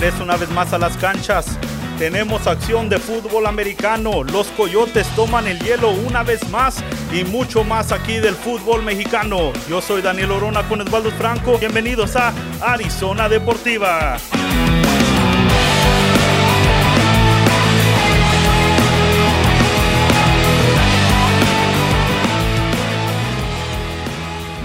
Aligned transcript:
Regreso 0.00 0.24
una 0.24 0.38
vez 0.38 0.48
más 0.48 0.72
a 0.72 0.78
las 0.78 0.96
canchas. 0.96 1.58
Tenemos 1.98 2.46
acción 2.46 2.88
de 2.88 2.98
fútbol 2.98 3.46
americano. 3.46 4.24
Los 4.24 4.46
Coyotes 4.46 5.06
toman 5.14 5.46
el 5.46 5.58
hielo 5.58 5.90
una 5.90 6.22
vez 6.22 6.48
más 6.48 6.82
y 7.12 7.22
mucho 7.24 7.64
más 7.64 7.92
aquí 7.92 8.14
del 8.14 8.34
fútbol 8.34 8.82
mexicano. 8.82 9.52
Yo 9.68 9.82
soy 9.82 10.00
Daniel 10.00 10.30
Orona 10.30 10.66
con 10.66 10.80
Osvaldo 10.80 11.10
Franco. 11.10 11.58
Bienvenidos 11.58 12.16
a 12.16 12.32
Arizona 12.62 13.28
Deportiva. 13.28 14.16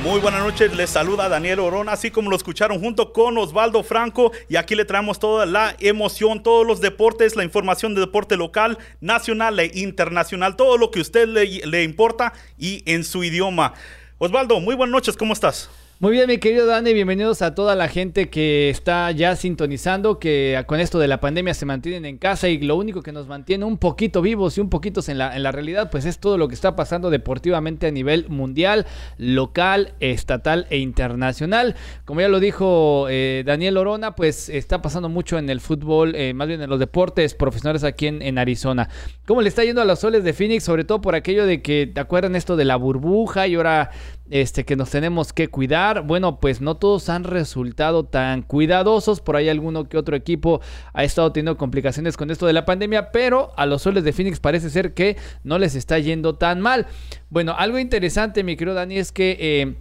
Muy 0.05 0.19
buenas 0.19 0.43
noches, 0.43 0.71
les 0.75 0.91
saluda 0.91 1.27
Daniel 1.27 1.59
Orona, 1.59 1.93
así 1.93 2.11
como 2.11 2.29
lo 2.29 2.35
escucharon 2.35 2.79
junto 2.79 3.11
con 3.11 3.35
Osvaldo 3.39 3.81
Franco 3.81 4.31
y 4.47 4.55
aquí 4.55 4.75
le 4.75 4.85
traemos 4.85 5.17
toda 5.17 5.47
la 5.47 5.75
emoción, 5.79 6.43
todos 6.43 6.65
los 6.65 6.79
deportes, 6.79 7.35
la 7.35 7.43
información 7.43 7.95
de 7.95 8.01
deporte 8.01 8.37
local, 8.37 8.77
nacional 9.01 9.59
e 9.59 9.71
internacional, 9.73 10.57
todo 10.57 10.77
lo 10.77 10.91
que 10.91 10.99
a 10.99 11.01
usted 11.01 11.27
le, 11.27 11.65
le 11.65 11.81
importa 11.81 12.33
y 12.55 12.83
en 12.85 13.03
su 13.03 13.23
idioma. 13.23 13.73
Osvaldo, 14.19 14.59
muy 14.59 14.75
buenas 14.75 14.91
noches, 14.91 15.17
¿cómo 15.17 15.33
estás? 15.33 15.71
Muy 15.97 16.11
bien, 16.11 16.27
mi 16.27 16.39
querido 16.39 16.65
Dani, 16.65 16.93
bienvenidos 16.93 17.41
a 17.41 17.55
toda 17.55 17.73
la 17.73 17.87
gente 17.87 18.27
que 18.29 18.69
está 18.69 19.09
ya 19.11 19.37
sintonizando, 19.37 20.19
que 20.19 20.61
con 20.67 20.81
esto 20.81 20.99
de 20.99 21.07
la 21.07 21.21
pandemia 21.21 21.53
se 21.53 21.65
mantienen 21.65 22.03
en 22.03 22.17
casa 22.17 22.49
y 22.49 22.57
lo 22.57 22.75
único 22.75 23.01
que 23.01 23.13
nos 23.13 23.27
mantiene 23.27 23.63
un 23.63 23.77
poquito 23.77 24.21
vivos 24.21 24.57
y 24.57 24.61
un 24.61 24.69
poquito 24.69 24.99
en 25.07 25.17
la, 25.17 25.33
en 25.33 25.43
la 25.43 25.53
realidad, 25.53 25.89
pues 25.89 26.03
es 26.03 26.19
todo 26.19 26.37
lo 26.37 26.49
que 26.49 26.53
está 26.53 26.75
pasando 26.75 27.09
deportivamente 27.09 27.87
a 27.87 27.91
nivel 27.91 28.27
mundial, 28.27 28.85
local, 29.17 29.93
estatal 30.01 30.67
e 30.69 30.79
internacional. 30.79 31.75
Como 32.03 32.19
ya 32.19 32.27
lo 32.27 32.41
dijo 32.41 33.07
eh, 33.09 33.43
Daniel 33.45 33.77
Orona, 33.77 34.17
pues 34.17 34.49
está 34.49 34.81
pasando 34.81 35.07
mucho 35.07 35.37
en 35.37 35.49
el 35.49 35.61
fútbol, 35.61 36.13
eh, 36.15 36.33
más 36.33 36.49
bien 36.49 36.61
en 36.61 36.69
los 36.69 36.79
deportes 36.79 37.35
profesionales 37.35 37.85
aquí 37.85 38.07
en, 38.07 38.21
en 38.21 38.37
Arizona. 38.37 38.89
¿Cómo 39.25 39.41
le 39.41 39.47
está 39.47 39.63
yendo 39.63 39.81
a 39.81 39.85
los 39.85 39.99
soles 39.99 40.25
de 40.25 40.33
Phoenix? 40.33 40.65
Sobre 40.65 40.83
todo 40.83 40.99
por 40.99 41.15
aquello 41.15 41.45
de 41.45 41.61
que, 41.61 41.87
¿te 41.87 42.01
acuerdan 42.01 42.35
esto 42.35 42.57
de 42.57 42.65
la 42.65 42.75
burbuja 42.75 43.47
y 43.47 43.55
ahora 43.55 43.91
este, 44.29 44.65
que 44.65 44.75
nos 44.75 44.89
tenemos 44.89 45.33
que 45.33 45.47
cuidar. 45.47 46.03
Bueno, 46.05 46.39
pues 46.39 46.61
no 46.61 46.75
todos 46.75 47.09
han 47.09 47.23
resultado 47.23 48.05
tan 48.05 48.41
cuidadosos. 48.41 49.21
Por 49.21 49.35
ahí 49.35 49.49
alguno 49.49 49.87
que 49.87 49.97
otro 49.97 50.15
equipo 50.15 50.61
ha 50.93 51.03
estado 51.03 51.31
teniendo 51.31 51.57
complicaciones 51.57 52.17
con 52.17 52.31
esto 52.31 52.45
de 52.45 52.53
la 52.53 52.65
pandemia, 52.65 53.11
pero 53.11 53.51
a 53.57 53.65
los 53.65 53.83
soles 53.83 54.03
de 54.03 54.13
Phoenix 54.13 54.39
parece 54.39 54.69
ser 54.69 54.93
que 54.93 55.17
no 55.43 55.59
les 55.59 55.75
está 55.75 55.99
yendo 55.99 56.35
tan 56.35 56.61
mal. 56.61 56.87
Bueno, 57.29 57.55
algo 57.57 57.79
interesante, 57.79 58.43
mi 58.43 58.55
querido 58.55 58.75
Dani, 58.75 58.97
es 58.97 59.11
que 59.11 59.37
eh, 59.39 59.75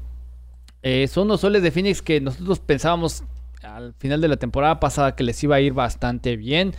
eh, 0.83 1.09
son 1.09 1.29
los 1.29 1.41
soles 1.41 1.63
de 1.63 1.71
Phoenix 1.71 2.03
que 2.03 2.21
nosotros 2.21 2.61
pensábamos 2.61 3.25
al 3.63 3.95
final 3.95 4.21
de 4.21 4.29
la 4.29 4.37
temporada 4.37 4.79
pasada 4.81 5.17
que 5.17 5.25
les 5.25 5.43
iba 5.43 5.57
a 5.57 5.61
ir 5.61 5.73
bastante 5.73 6.37
bien. 6.37 6.75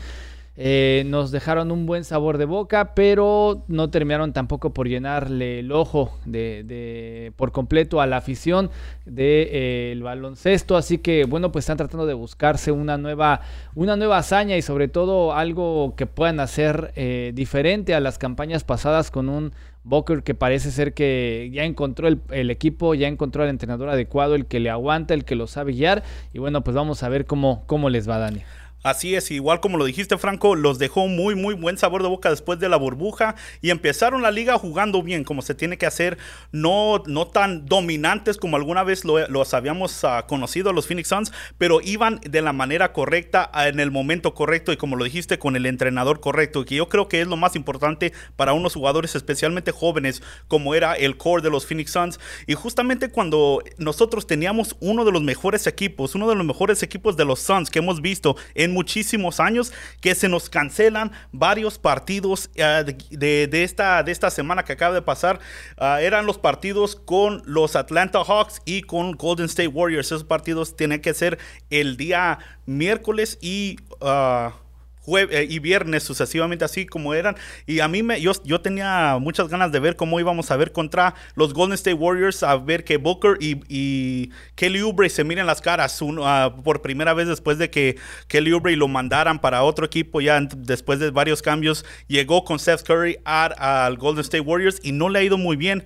Eh, 0.57 1.03
nos 1.07 1.31
dejaron 1.31 1.69
un 1.69 1.85
buen 1.85 2.05
sabor 2.05 2.37
de 2.37 2.45
boca, 2.45 2.95
pero 2.95 3.65
no 3.67 3.89
terminaron 3.89 4.31
tampoco 4.31 4.73
por 4.73 4.87
llenarle 4.87 5.59
el 5.59 5.71
ojo 5.71 6.17
de, 6.25 7.33
por 7.35 7.51
completo 7.51 7.99
a 7.99 8.07
la 8.07 8.17
afición 8.17 8.69
del 9.05 9.15
de, 9.15 9.49
eh, 9.91 9.99
baloncesto. 10.01 10.77
Así 10.77 10.99
que 10.99 11.25
bueno, 11.25 11.51
pues 11.51 11.63
están 11.63 11.77
tratando 11.77 12.05
de 12.05 12.13
buscarse 12.13 12.71
una 12.71 12.97
nueva, 12.97 13.41
una 13.73 13.97
nueva 13.97 14.19
hazaña 14.19 14.55
y 14.55 14.61
sobre 14.61 14.87
todo 14.87 15.33
algo 15.33 15.95
que 15.97 16.05
puedan 16.05 16.39
hacer 16.39 16.93
eh, 16.95 17.31
diferente 17.35 17.93
a 17.93 17.99
las 17.99 18.17
campañas 18.17 18.63
pasadas 18.63 19.11
con 19.11 19.27
un 19.27 19.51
Booker 19.83 20.23
que 20.23 20.33
parece 20.33 20.71
ser 20.71 20.95
que 20.95 21.51
ya 21.53 21.63
encontró 21.63 22.07
el, 22.07 22.19
el, 22.31 22.49
equipo, 22.49 22.95
ya 22.95 23.07
encontró 23.07 23.43
al 23.43 23.49
entrenador 23.49 23.89
adecuado, 23.89 24.33
el 24.33 24.47
que 24.47 24.59
le 24.59 24.71
aguanta, 24.71 25.13
el 25.13 25.25
que 25.25 25.35
lo 25.35 25.45
sabe 25.45 25.73
guiar. 25.73 26.01
Y 26.33 26.39
bueno, 26.39 26.63
pues 26.63 26.75
vamos 26.75 27.03
a 27.03 27.09
ver 27.09 27.25
cómo, 27.25 27.63
cómo 27.67 27.91
les 27.91 28.09
va, 28.09 28.17
Dani. 28.17 28.41
Así 28.85 29.15
es, 29.15 29.31
igual 29.31 29.61
como 29.61 29.79
lo 29.79 29.85
dijiste 29.85 30.15
Franco, 30.19 30.55
los 30.55 30.77
dejó 30.77 31.07
muy 31.07 31.33
muy 31.33 31.55
buen 31.55 31.75
sabor 31.75 32.03
de 32.03 32.07
boca 32.07 32.29
después 32.29 32.59
de 32.59 32.69
la 32.69 32.77
burbuja 32.77 33.33
y 33.59 33.71
empezaron 33.71 34.21
la 34.21 34.29
liga 34.29 34.59
jugando 34.59 35.01
bien 35.01 35.23
como 35.23 35.41
se 35.41 35.55
tiene 35.55 35.79
que 35.79 35.87
hacer, 35.87 36.19
no, 36.51 37.01
no 37.07 37.25
tan 37.25 37.65
dominantes 37.65 38.37
como 38.37 38.57
alguna 38.57 38.83
vez 38.83 39.03
lo, 39.03 39.27
los 39.27 39.55
habíamos 39.55 40.03
uh, 40.03 40.27
conocido 40.27 40.71
los 40.71 40.85
Phoenix 40.85 41.07
Suns, 41.07 41.31
pero 41.57 41.81
iban 41.81 42.19
de 42.29 42.43
la 42.43 42.53
manera 42.53 42.93
correcta 42.93 43.49
en 43.55 43.79
el 43.79 43.89
momento 43.89 44.35
correcto 44.35 44.71
y 44.71 44.77
como 44.77 44.97
lo 44.97 45.03
dijiste 45.03 45.39
con 45.39 45.55
el 45.55 45.65
entrenador 45.65 46.19
correcto, 46.19 46.63
que 46.63 46.75
yo 46.75 46.87
creo 46.87 47.07
que 47.07 47.21
es 47.21 47.27
lo 47.27 47.37
más 47.37 47.55
importante 47.55 48.13
para 48.35 48.53
unos 48.53 48.75
jugadores 48.75 49.15
especialmente 49.15 49.71
jóvenes 49.71 50.21
como 50.47 50.75
era 50.75 50.93
el 50.93 51.17
core 51.17 51.41
de 51.41 51.49
los 51.49 51.65
Phoenix 51.65 51.89
Suns. 51.89 52.19
Y 52.45 52.53
justamente 52.53 53.09
cuando 53.09 53.63
nosotros 53.79 54.27
teníamos 54.27 54.75
uno 54.79 55.05
de 55.05 55.11
los 55.11 55.23
mejores 55.23 55.65
equipos, 55.65 56.13
uno 56.13 56.29
de 56.29 56.35
los 56.35 56.45
mejores 56.45 56.83
equipos 56.83 57.17
de 57.17 57.25
los 57.25 57.39
Suns 57.39 57.71
que 57.71 57.79
hemos 57.79 57.99
visto 57.99 58.35
en 58.53 58.74
muchísimos 58.75 59.39
años 59.39 59.73
que 60.01 60.13
se 60.13 60.29
nos 60.29 60.49
cancelan 60.49 61.11
varios 61.31 61.79
partidos 61.79 62.51
uh, 62.57 62.83
de, 63.09 63.63
esta, 63.63 64.03
de 64.03 64.11
esta 64.11 64.29
semana 64.29 64.63
que 64.63 64.73
acaba 64.73 64.93
de 64.93 65.01
pasar. 65.01 65.39
Uh, 65.79 65.97
eran 65.99 66.27
los 66.27 66.37
partidos 66.37 66.95
con 66.95 67.41
los 67.45 67.75
Atlanta 67.75 68.23
Hawks 68.23 68.61
y 68.65 68.83
con 68.83 69.13
Golden 69.13 69.47
State 69.47 69.69
Warriors. 69.69 70.07
Esos 70.07 70.23
partidos 70.23 70.75
tienen 70.75 71.01
que 71.01 71.15
ser 71.15 71.39
el 71.71 71.97
día 71.97 72.37
miércoles 72.67 73.39
y... 73.41 73.77
Uh, 74.01 74.64
jueves 75.05 75.49
y 75.49 75.59
viernes 75.59 76.03
sucesivamente 76.03 76.65
así 76.65 76.85
como 76.85 77.13
eran. 77.13 77.35
Y 77.65 77.79
a 77.79 77.87
mí 77.87 78.03
me 78.03 78.19
yo, 78.19 78.31
yo 78.43 78.59
tenía 78.59 79.17
muchas 79.21 79.47
ganas 79.47 79.71
de 79.71 79.79
ver 79.79 79.95
cómo 79.95 80.19
íbamos 80.19 80.49
a 80.51 80.57
ver 80.57 80.71
contra 80.71 81.13
los 81.35 81.53
Golden 81.53 81.75
State 81.75 81.93
Warriors 81.93 82.41
a 82.43 82.57
ver 82.57 82.83
que 82.83 82.97
Booker 82.97 83.37
y, 83.39 83.61
y 83.69 84.31
Kelly 84.55 84.81
Oubre 84.81 85.09
se 85.09 85.23
miren 85.23 85.45
las 85.45 85.61
caras 85.61 86.01
uno, 86.01 86.23
uh, 86.23 86.63
por 86.63 86.81
primera 86.81 87.13
vez 87.13 87.27
después 87.27 87.57
de 87.57 87.69
que 87.69 87.97
Kelly 88.27 88.51
Oubre 88.51 88.75
lo 88.75 88.87
mandaran 88.87 89.39
para 89.39 89.63
otro 89.63 89.85
equipo 89.85 90.21
ya 90.21 90.41
después 90.41 90.99
de 90.99 91.11
varios 91.11 91.41
cambios 91.41 91.85
llegó 92.07 92.43
con 92.43 92.59
Seth 92.59 92.83
Curry 92.83 93.19
al 93.23 93.97
Golden 93.97 94.21
State 94.21 94.41
Warriors 94.41 94.79
y 94.83 94.91
no 94.91 95.09
le 95.09 95.19
ha 95.19 95.23
ido 95.23 95.37
muy 95.37 95.55
bien. 95.55 95.83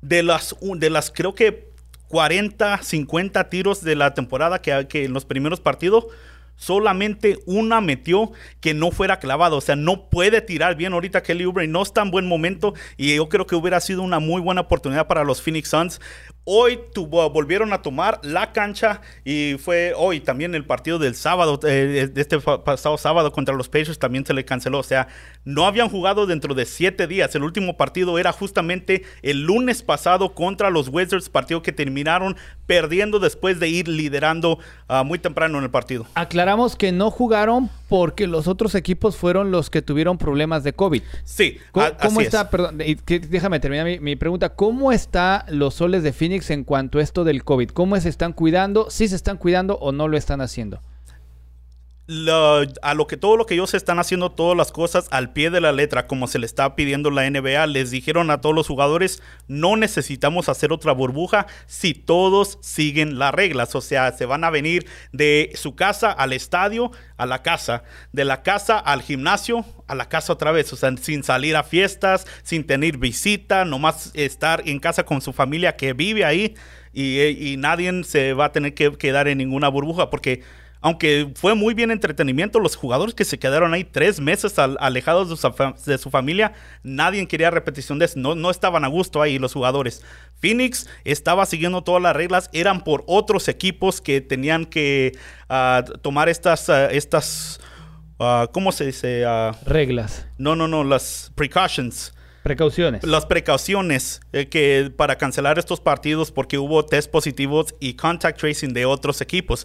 De 0.00 0.24
las 0.24 0.56
de 0.60 0.90
las 0.90 1.12
creo 1.12 1.32
que 1.34 1.70
40 2.08 2.82
50 2.82 3.48
tiros 3.48 3.82
de 3.82 3.94
la 3.94 4.14
temporada 4.14 4.60
que, 4.60 4.86
que 4.88 5.04
en 5.04 5.12
los 5.12 5.24
primeros 5.24 5.60
partidos 5.60 6.06
solamente 6.62 7.40
una 7.44 7.80
metió 7.80 8.30
que 8.60 8.72
no 8.72 8.92
fuera 8.92 9.18
clavado. 9.18 9.56
O 9.56 9.60
sea, 9.60 9.74
no 9.74 10.08
puede 10.08 10.40
tirar 10.40 10.76
bien 10.76 10.92
ahorita 10.92 11.22
Kelly 11.22 11.44
Oubre. 11.44 11.66
No 11.66 11.82
está 11.82 12.02
en 12.02 12.12
buen 12.12 12.28
momento. 12.28 12.74
Y 12.96 13.16
yo 13.16 13.28
creo 13.28 13.46
que 13.46 13.56
hubiera 13.56 13.80
sido 13.80 14.02
una 14.02 14.20
muy 14.20 14.40
buena 14.40 14.60
oportunidad 14.60 15.08
para 15.08 15.24
los 15.24 15.42
Phoenix 15.42 15.70
Suns. 15.70 16.00
Hoy 16.44 16.80
tuvo, 16.92 17.30
volvieron 17.30 17.72
a 17.72 17.82
tomar 17.82 18.18
la 18.24 18.50
cancha 18.50 19.00
y 19.24 19.54
fue 19.60 19.92
hoy 19.96 20.18
también 20.18 20.56
el 20.56 20.64
partido 20.64 20.98
del 20.98 21.14
sábado, 21.14 21.60
eh, 21.62 22.10
de 22.12 22.20
este 22.20 22.40
pasado 22.40 22.98
sábado 22.98 23.30
contra 23.30 23.54
los 23.54 23.68
Pacers 23.68 24.00
también 24.00 24.26
se 24.26 24.34
le 24.34 24.44
canceló. 24.44 24.80
O 24.80 24.82
sea, 24.82 25.06
no 25.44 25.66
habían 25.66 25.88
jugado 25.88 26.26
dentro 26.26 26.54
de 26.54 26.66
siete 26.66 27.06
días. 27.06 27.32
El 27.36 27.44
último 27.44 27.76
partido 27.76 28.18
era 28.18 28.32
justamente 28.32 29.04
el 29.22 29.44
lunes 29.44 29.84
pasado 29.84 30.34
contra 30.34 30.70
los 30.70 30.88
Wizards, 30.88 31.28
partido 31.28 31.62
que 31.62 31.70
terminaron 31.70 32.36
perdiendo 32.66 33.20
después 33.20 33.60
de 33.60 33.68
ir 33.68 33.86
liderando 33.86 34.58
uh, 34.88 35.04
muy 35.04 35.20
temprano 35.20 35.58
en 35.58 35.64
el 35.64 35.70
partido. 35.70 36.06
Aclaramos 36.14 36.74
que 36.74 36.90
no 36.90 37.12
jugaron 37.12 37.70
porque 37.88 38.26
los 38.26 38.48
otros 38.48 38.74
equipos 38.74 39.16
fueron 39.16 39.52
los 39.52 39.70
que 39.70 39.80
tuvieron 39.80 40.18
problemas 40.18 40.64
de 40.64 40.72
COVID. 40.72 41.02
Sí, 41.22 41.58
¿cómo, 41.70 41.86
cómo 42.00 42.20
está? 42.20 42.42
Es. 42.42 42.48
Perdón, 42.48 42.78
déjame 43.06 43.60
terminar 43.60 43.86
mi, 43.86 44.00
mi 44.00 44.16
pregunta. 44.16 44.48
¿Cómo 44.48 44.90
está 44.90 45.46
los 45.48 45.74
soles 45.74 46.02
de 46.02 46.12
Phoenix? 46.12 46.31
En 46.32 46.64
cuanto 46.64 46.98
a 46.98 47.02
esto 47.02 47.24
del 47.24 47.44
COVID? 47.44 47.70
¿Cómo 47.70 48.00
se 48.00 48.08
están 48.08 48.32
cuidando? 48.32 48.88
¿Si 48.90 49.06
se 49.06 49.16
están 49.16 49.36
cuidando 49.36 49.76
o 49.78 49.92
no 49.92 50.08
lo 50.08 50.16
están 50.16 50.40
haciendo? 50.40 50.82
Lo, 52.12 52.60
a 52.82 52.92
lo 52.92 53.06
que 53.06 53.16
todo 53.16 53.38
lo 53.38 53.46
que 53.46 53.54
ellos 53.54 53.72
están 53.72 53.98
haciendo 53.98 54.30
todas 54.30 54.54
las 54.54 54.70
cosas 54.70 55.08
al 55.10 55.32
pie 55.32 55.48
de 55.48 55.62
la 55.62 55.72
letra 55.72 56.06
como 56.06 56.26
se 56.26 56.38
le 56.38 56.44
está 56.44 56.76
pidiendo 56.76 57.10
la 57.10 57.28
NBA 57.28 57.66
les 57.68 57.90
dijeron 57.90 58.30
a 58.30 58.42
todos 58.42 58.54
los 58.54 58.68
jugadores 58.68 59.22
no 59.48 59.76
necesitamos 59.76 60.50
hacer 60.50 60.72
otra 60.72 60.92
burbuja 60.92 61.46
si 61.66 61.94
todos 61.94 62.58
siguen 62.60 63.18
las 63.18 63.32
reglas 63.32 63.74
o 63.74 63.80
sea 63.80 64.12
se 64.12 64.26
van 64.26 64.44
a 64.44 64.50
venir 64.50 64.86
de 65.12 65.52
su 65.54 65.74
casa 65.74 66.12
al 66.12 66.34
estadio 66.34 66.90
a 67.16 67.24
la 67.24 67.40
casa 67.40 67.82
de 68.12 68.26
la 68.26 68.42
casa 68.42 68.78
al 68.78 69.00
gimnasio 69.00 69.64
a 69.86 69.94
la 69.94 70.10
casa 70.10 70.34
otra 70.34 70.52
vez 70.52 70.70
o 70.74 70.76
sea 70.76 70.94
sin 71.00 71.24
salir 71.24 71.56
a 71.56 71.62
fiestas 71.62 72.26
sin 72.42 72.64
tener 72.64 72.98
visita 72.98 73.64
nomás 73.64 74.10
estar 74.12 74.62
en 74.66 74.80
casa 74.80 75.04
con 75.04 75.22
su 75.22 75.32
familia 75.32 75.76
que 75.76 75.94
vive 75.94 76.26
ahí 76.26 76.56
y, 76.92 77.20
y 77.22 77.56
nadie 77.56 78.04
se 78.04 78.34
va 78.34 78.46
a 78.46 78.52
tener 78.52 78.74
que 78.74 78.92
quedar 78.98 79.28
en 79.28 79.38
ninguna 79.38 79.68
burbuja 79.68 80.10
porque 80.10 80.42
aunque 80.82 81.30
fue 81.36 81.54
muy 81.54 81.74
bien 81.74 81.92
entretenimiento, 81.92 82.58
los 82.58 82.74
jugadores 82.74 83.14
que 83.14 83.24
se 83.24 83.38
quedaron 83.38 83.72
ahí 83.72 83.84
tres 83.84 84.20
meses 84.20 84.58
al, 84.58 84.76
alejados 84.80 85.30
de 85.30 85.36
su, 85.36 85.74
de 85.86 85.96
su, 85.96 86.10
familia, 86.10 86.52
nadie 86.82 87.26
quería 87.28 87.52
repetición 87.52 88.00
de 88.00 88.06
eso. 88.06 88.18
No, 88.18 88.34
no 88.34 88.50
estaban 88.50 88.84
a 88.84 88.88
gusto 88.88 89.22
ahí 89.22 89.38
los 89.38 89.52
jugadores. 89.52 90.02
Phoenix 90.40 90.88
estaba 91.04 91.46
siguiendo 91.46 91.82
todas 91.82 92.02
las 92.02 92.16
reglas, 92.16 92.50
eran 92.52 92.82
por 92.82 93.04
otros 93.06 93.46
equipos 93.46 94.00
que 94.00 94.20
tenían 94.20 94.66
que 94.66 95.16
uh, 95.48 95.98
tomar 95.98 96.28
estas, 96.28 96.68
uh, 96.68 96.88
estas 96.90 97.60
uh, 98.18 98.50
¿cómo 98.50 98.72
se 98.72 98.86
dice? 98.86 99.24
reglas. 99.64 100.26
No, 100.36 100.56
no, 100.56 100.66
no, 100.66 100.82
las 100.82 101.30
precautions. 101.36 102.12
Precauciones. 102.42 103.04
Las 103.04 103.26
precauciones 103.26 104.20
eh, 104.32 104.48
que 104.48 104.92
para 104.96 105.16
cancelar 105.16 105.60
estos 105.60 105.80
partidos 105.80 106.32
porque 106.32 106.58
hubo 106.58 106.84
test 106.84 107.08
positivos 107.08 107.72
y 107.78 107.94
contact 107.94 108.40
tracing 108.40 108.72
de 108.72 108.84
otros 108.84 109.20
equipos 109.20 109.64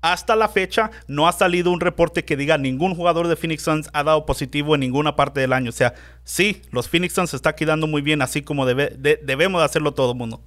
hasta 0.00 0.36
la 0.36 0.48
fecha 0.48 0.90
no 1.08 1.28
ha 1.28 1.32
salido 1.32 1.70
un 1.70 1.80
reporte 1.80 2.24
que 2.24 2.36
diga 2.36 2.58
ningún 2.58 2.94
jugador 2.94 3.28
de 3.28 3.36
Phoenix 3.36 3.62
Suns 3.62 3.90
ha 3.92 4.04
dado 4.04 4.26
positivo 4.26 4.74
en 4.74 4.80
ninguna 4.80 5.16
parte 5.16 5.40
del 5.40 5.52
año. 5.52 5.70
O 5.70 5.72
sea, 5.72 5.94
sí, 6.24 6.62
los 6.70 6.88
Phoenix 6.88 7.14
Suns 7.14 7.30
se 7.30 7.36
está 7.36 7.54
quedando 7.54 7.86
muy 7.86 8.02
bien, 8.02 8.22
así 8.22 8.42
como 8.42 8.66
debemos 8.66 9.60
de 9.60 9.64
hacerlo 9.64 9.92
todo 9.92 10.12
el 10.12 10.18
mundo. 10.18 10.40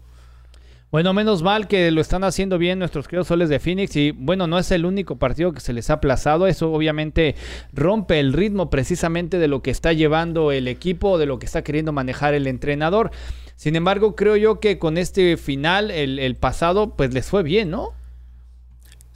Bueno, 0.92 1.14
menos 1.14 1.44
mal 1.44 1.68
que 1.68 1.92
lo 1.92 2.02
están 2.02 2.24
haciendo 2.24 2.58
bien 2.58 2.80
nuestros 2.80 3.08
queridos 3.08 3.28
soles 3.28 3.48
de 3.50 3.60
Phoenix 3.60 3.96
y 3.96 4.10
bueno, 4.10 4.48
no 4.48 4.58
es 4.58 4.72
el 4.72 4.88
único 4.88 5.18
partido 5.18 5.52
que 5.54 5.60
se 5.60 5.72
les 5.72 5.92
ha 5.92 5.94
aplazado, 5.94 6.48
eso 6.48 6.72
obviamente 6.74 7.36
rompe 7.72 8.20
el 8.20 8.34
ritmo 8.34 8.72
precisamente 8.72 9.38
de 9.38 9.48
lo 9.48 9.62
que 9.62 9.70
está 9.70 9.94
llevando 9.94 10.52
el 10.52 10.68
equipo, 10.68 11.20
de 11.20 11.28
lo 11.28 11.38
que 11.38 11.46
está 11.46 11.64
queriendo 11.64 11.94
manejar 11.94 12.34
el 12.34 12.48
entrenador. 12.48 13.12
Sin 13.56 13.76
embargo, 13.76 14.16
creo 14.16 14.36
yo 14.36 14.60
que 14.60 14.80
con 14.80 14.98
este 14.98 15.38
final, 15.38 15.92
el, 15.92 16.36
pasado, 16.38 16.96
pues 16.96 17.14
les 17.14 17.28
fue 17.28 17.44
bien, 17.44 17.70
¿no? 17.70 17.94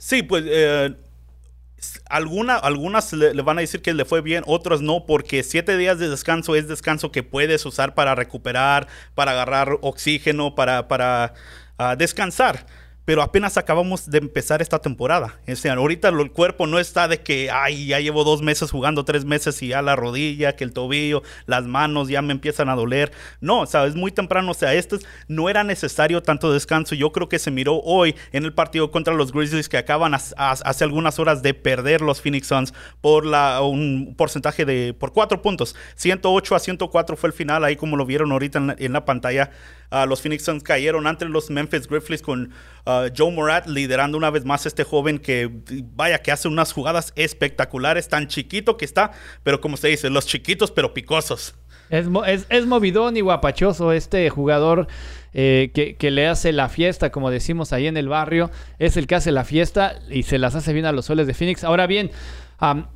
Sí, 0.04 0.22
pues 0.22 0.44
eh, 0.46 0.94
algunas 2.10 3.14
le, 3.14 3.32
van 3.40 3.56
a 3.56 3.62
decir 3.62 3.80
que 3.80 3.94
le 3.94 4.04
fue 4.04 4.20
bien, 4.20 4.44
otros 4.46 4.82
no, 4.82 5.06
porque 5.06 5.42
siete 5.42 5.78
días 5.78 5.98
de 5.98 6.10
descanso 6.10 6.54
es 6.56 6.68
descanso 6.68 7.10
que 7.10 7.22
puedes 7.22 7.64
usar 7.64 7.94
para 7.94 8.14
recuperar, 8.14 8.86
para 9.14 9.30
agarrar 9.30 9.78
oxígeno, 9.80 10.54
para, 10.54 10.88
para 10.88 11.32
a 11.78 11.96
descansar 11.96 12.66
pero 13.04 13.22
apenas 13.22 13.56
acabamos 13.56 14.10
de 14.10 14.18
empezar 14.18 14.62
esta 14.62 14.78
temporada. 14.78 15.38
O 15.46 15.56
sea, 15.56 15.74
ahorita 15.74 16.08
el 16.08 16.30
cuerpo 16.30 16.66
no 16.66 16.78
está 16.78 17.06
de 17.08 17.20
que, 17.20 17.50
ay, 17.50 17.86
ya 17.86 18.00
llevo 18.00 18.24
dos 18.24 18.40
meses 18.40 18.70
jugando, 18.70 19.04
tres 19.04 19.24
meses 19.24 19.62
y 19.62 19.68
ya 19.68 19.82
la 19.82 19.94
rodilla, 19.94 20.56
que 20.56 20.64
el 20.64 20.72
tobillo, 20.72 21.22
las 21.46 21.64
manos 21.64 22.08
ya 22.08 22.22
me 22.22 22.32
empiezan 22.32 22.68
a 22.68 22.74
doler. 22.74 23.12
No, 23.40 23.60
o 23.60 23.66
sea, 23.66 23.84
es 23.86 23.94
muy 23.94 24.10
temprano. 24.10 24.50
O 24.50 24.54
sea, 24.54 24.74
esto 24.74 24.98
no 25.28 25.50
era 25.50 25.64
necesario 25.64 26.22
tanto 26.22 26.52
descanso. 26.52 26.94
Yo 26.94 27.12
creo 27.12 27.28
que 27.28 27.38
se 27.38 27.50
miró 27.50 27.80
hoy 27.80 28.14
en 28.32 28.44
el 28.44 28.54
partido 28.54 28.90
contra 28.90 29.12
los 29.14 29.32
Grizzlies 29.32 29.68
que 29.68 29.76
acaban 29.76 30.14
hace 30.14 30.84
algunas 30.84 31.18
horas 31.18 31.42
de 31.42 31.52
perder 31.52 32.00
los 32.00 32.22
Phoenix 32.22 32.46
Suns 32.46 32.72
por 33.00 33.26
la, 33.26 33.60
un 33.60 34.14
porcentaje 34.16 34.64
de, 34.64 34.94
por 34.94 35.12
cuatro 35.12 35.42
puntos. 35.42 35.76
108 35.96 36.54
a 36.54 36.58
104 36.58 37.16
fue 37.16 37.28
el 37.28 37.32
final, 37.34 37.64
ahí 37.64 37.76
como 37.76 37.96
lo 37.96 38.06
vieron 38.06 38.32
ahorita 38.32 38.76
en 38.78 38.92
la, 38.92 39.04
pantalla. 39.04 39.50
Ah, 39.90 40.06
los 40.06 40.22
Phoenix 40.22 40.44
Suns 40.44 40.62
cayeron 40.62 41.06
ante 41.06 41.26
los 41.26 41.50
Memphis 41.50 41.86
Grizzlies 41.86 42.22
con 42.22 42.52
Uh, 42.86 42.93
Joe 43.16 43.32
Morat 43.32 43.66
liderando 43.66 44.18
una 44.18 44.30
vez 44.30 44.44
más 44.44 44.66
este 44.66 44.84
joven 44.84 45.18
que 45.18 45.50
vaya 45.94 46.18
que 46.18 46.32
hace 46.32 46.48
unas 46.48 46.72
jugadas 46.72 47.12
espectaculares, 47.16 48.08
tan 48.08 48.28
chiquito 48.28 48.76
que 48.76 48.84
está, 48.84 49.12
pero 49.42 49.60
como 49.60 49.76
se 49.76 49.88
dice, 49.88 50.10
los 50.10 50.26
chiquitos 50.26 50.70
pero 50.70 50.94
picosos. 50.94 51.54
Es, 51.90 52.06
es, 52.48 52.66
movidón 52.66 53.16
y 53.16 53.20
guapachoso 53.20 53.92
este 53.92 54.28
jugador 54.30 54.88
eh, 55.32 55.70
que, 55.98 56.10
le 56.10 56.26
hace 56.26 56.52
la 56.52 56.68
fiesta, 56.68 57.10
como 57.10 57.30
decimos 57.30 57.72
ahí 57.72 57.86
en 57.86 57.96
el 57.96 58.08
barrio. 58.08 58.50
Es 58.78 58.96
el 58.96 59.06
que 59.06 59.16
hace 59.16 59.32
la 59.32 59.44
fiesta 59.44 59.96
y 60.08 60.22
se 60.22 60.38
las 60.38 60.54
hace 60.54 60.72
bien 60.72 60.86
a 60.86 60.92
los 60.92 61.06
soles 61.06 61.26
de 61.26 61.34
Phoenix. 61.34 61.62
Ahora 61.62 61.86
bien, 61.86 62.10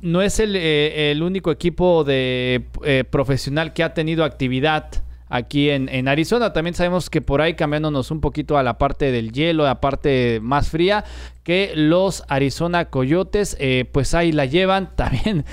no 0.01 0.21
es 0.21 0.39
el, 0.39 0.55
eh, 0.55 1.11
el, 1.11 1.21
único 1.21 1.51
equipo 1.51 2.03
de 2.03 2.65
eh, 2.83 3.03
profesional 3.09 3.73
que 3.73 3.83
ha 3.83 3.93
tenido 3.93 4.23
actividad 4.23 4.89
aquí 5.29 5.69
en, 5.69 6.07
Arizona. 6.07 6.51
También 6.51 6.73
sabemos 6.73 7.09
que 7.09 7.21
por 7.21 7.41
ahí 7.41 7.53
cambiándonos 7.53 8.11
un 8.11 8.19
poquito 8.19 8.57
a 8.57 8.63
la 8.63 8.77
parte 8.77 9.11
del 9.11 9.31
hielo, 9.31 9.63
a 9.63 9.67
la 9.67 9.81
parte 9.81 10.39
más 10.41 10.69
fría, 10.69 11.05
que 11.43 11.71
los 11.75 12.23
Arizona 12.27 12.85
Coyotes, 12.85 13.55
eh, 13.59 13.85
pues 13.91 14.13
ahí 14.13 14.31
la 14.31 14.45
llevan 14.45 14.89
también. 14.95 15.45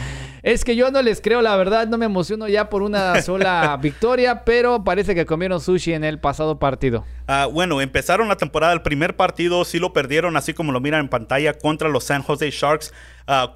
Es 0.46 0.64
que 0.64 0.76
yo 0.76 0.92
no 0.92 1.02
les 1.02 1.20
creo, 1.20 1.42
la 1.42 1.56
verdad, 1.56 1.88
no 1.88 1.98
me 1.98 2.06
emociono 2.06 2.46
ya 2.46 2.70
por 2.70 2.82
una 2.82 3.20
sola 3.22 3.76
victoria, 3.82 4.44
pero 4.44 4.84
parece 4.84 5.12
que 5.12 5.26
comieron 5.26 5.60
sushi 5.60 5.92
en 5.92 6.04
el 6.04 6.20
pasado 6.20 6.60
partido. 6.60 7.04
Ah, 7.26 7.48
bueno, 7.52 7.80
empezaron 7.80 8.28
la 8.28 8.36
temporada, 8.36 8.72
el 8.72 8.80
primer 8.80 9.16
partido 9.16 9.64
sí 9.64 9.80
lo 9.80 9.92
perdieron, 9.92 10.36
así 10.36 10.54
como 10.54 10.70
lo 10.70 10.78
miran 10.78 11.00
en 11.00 11.08
pantalla, 11.08 11.58
contra 11.58 11.88
los 11.88 12.04
San 12.04 12.22
Jose 12.22 12.48
Sharks. 12.52 12.94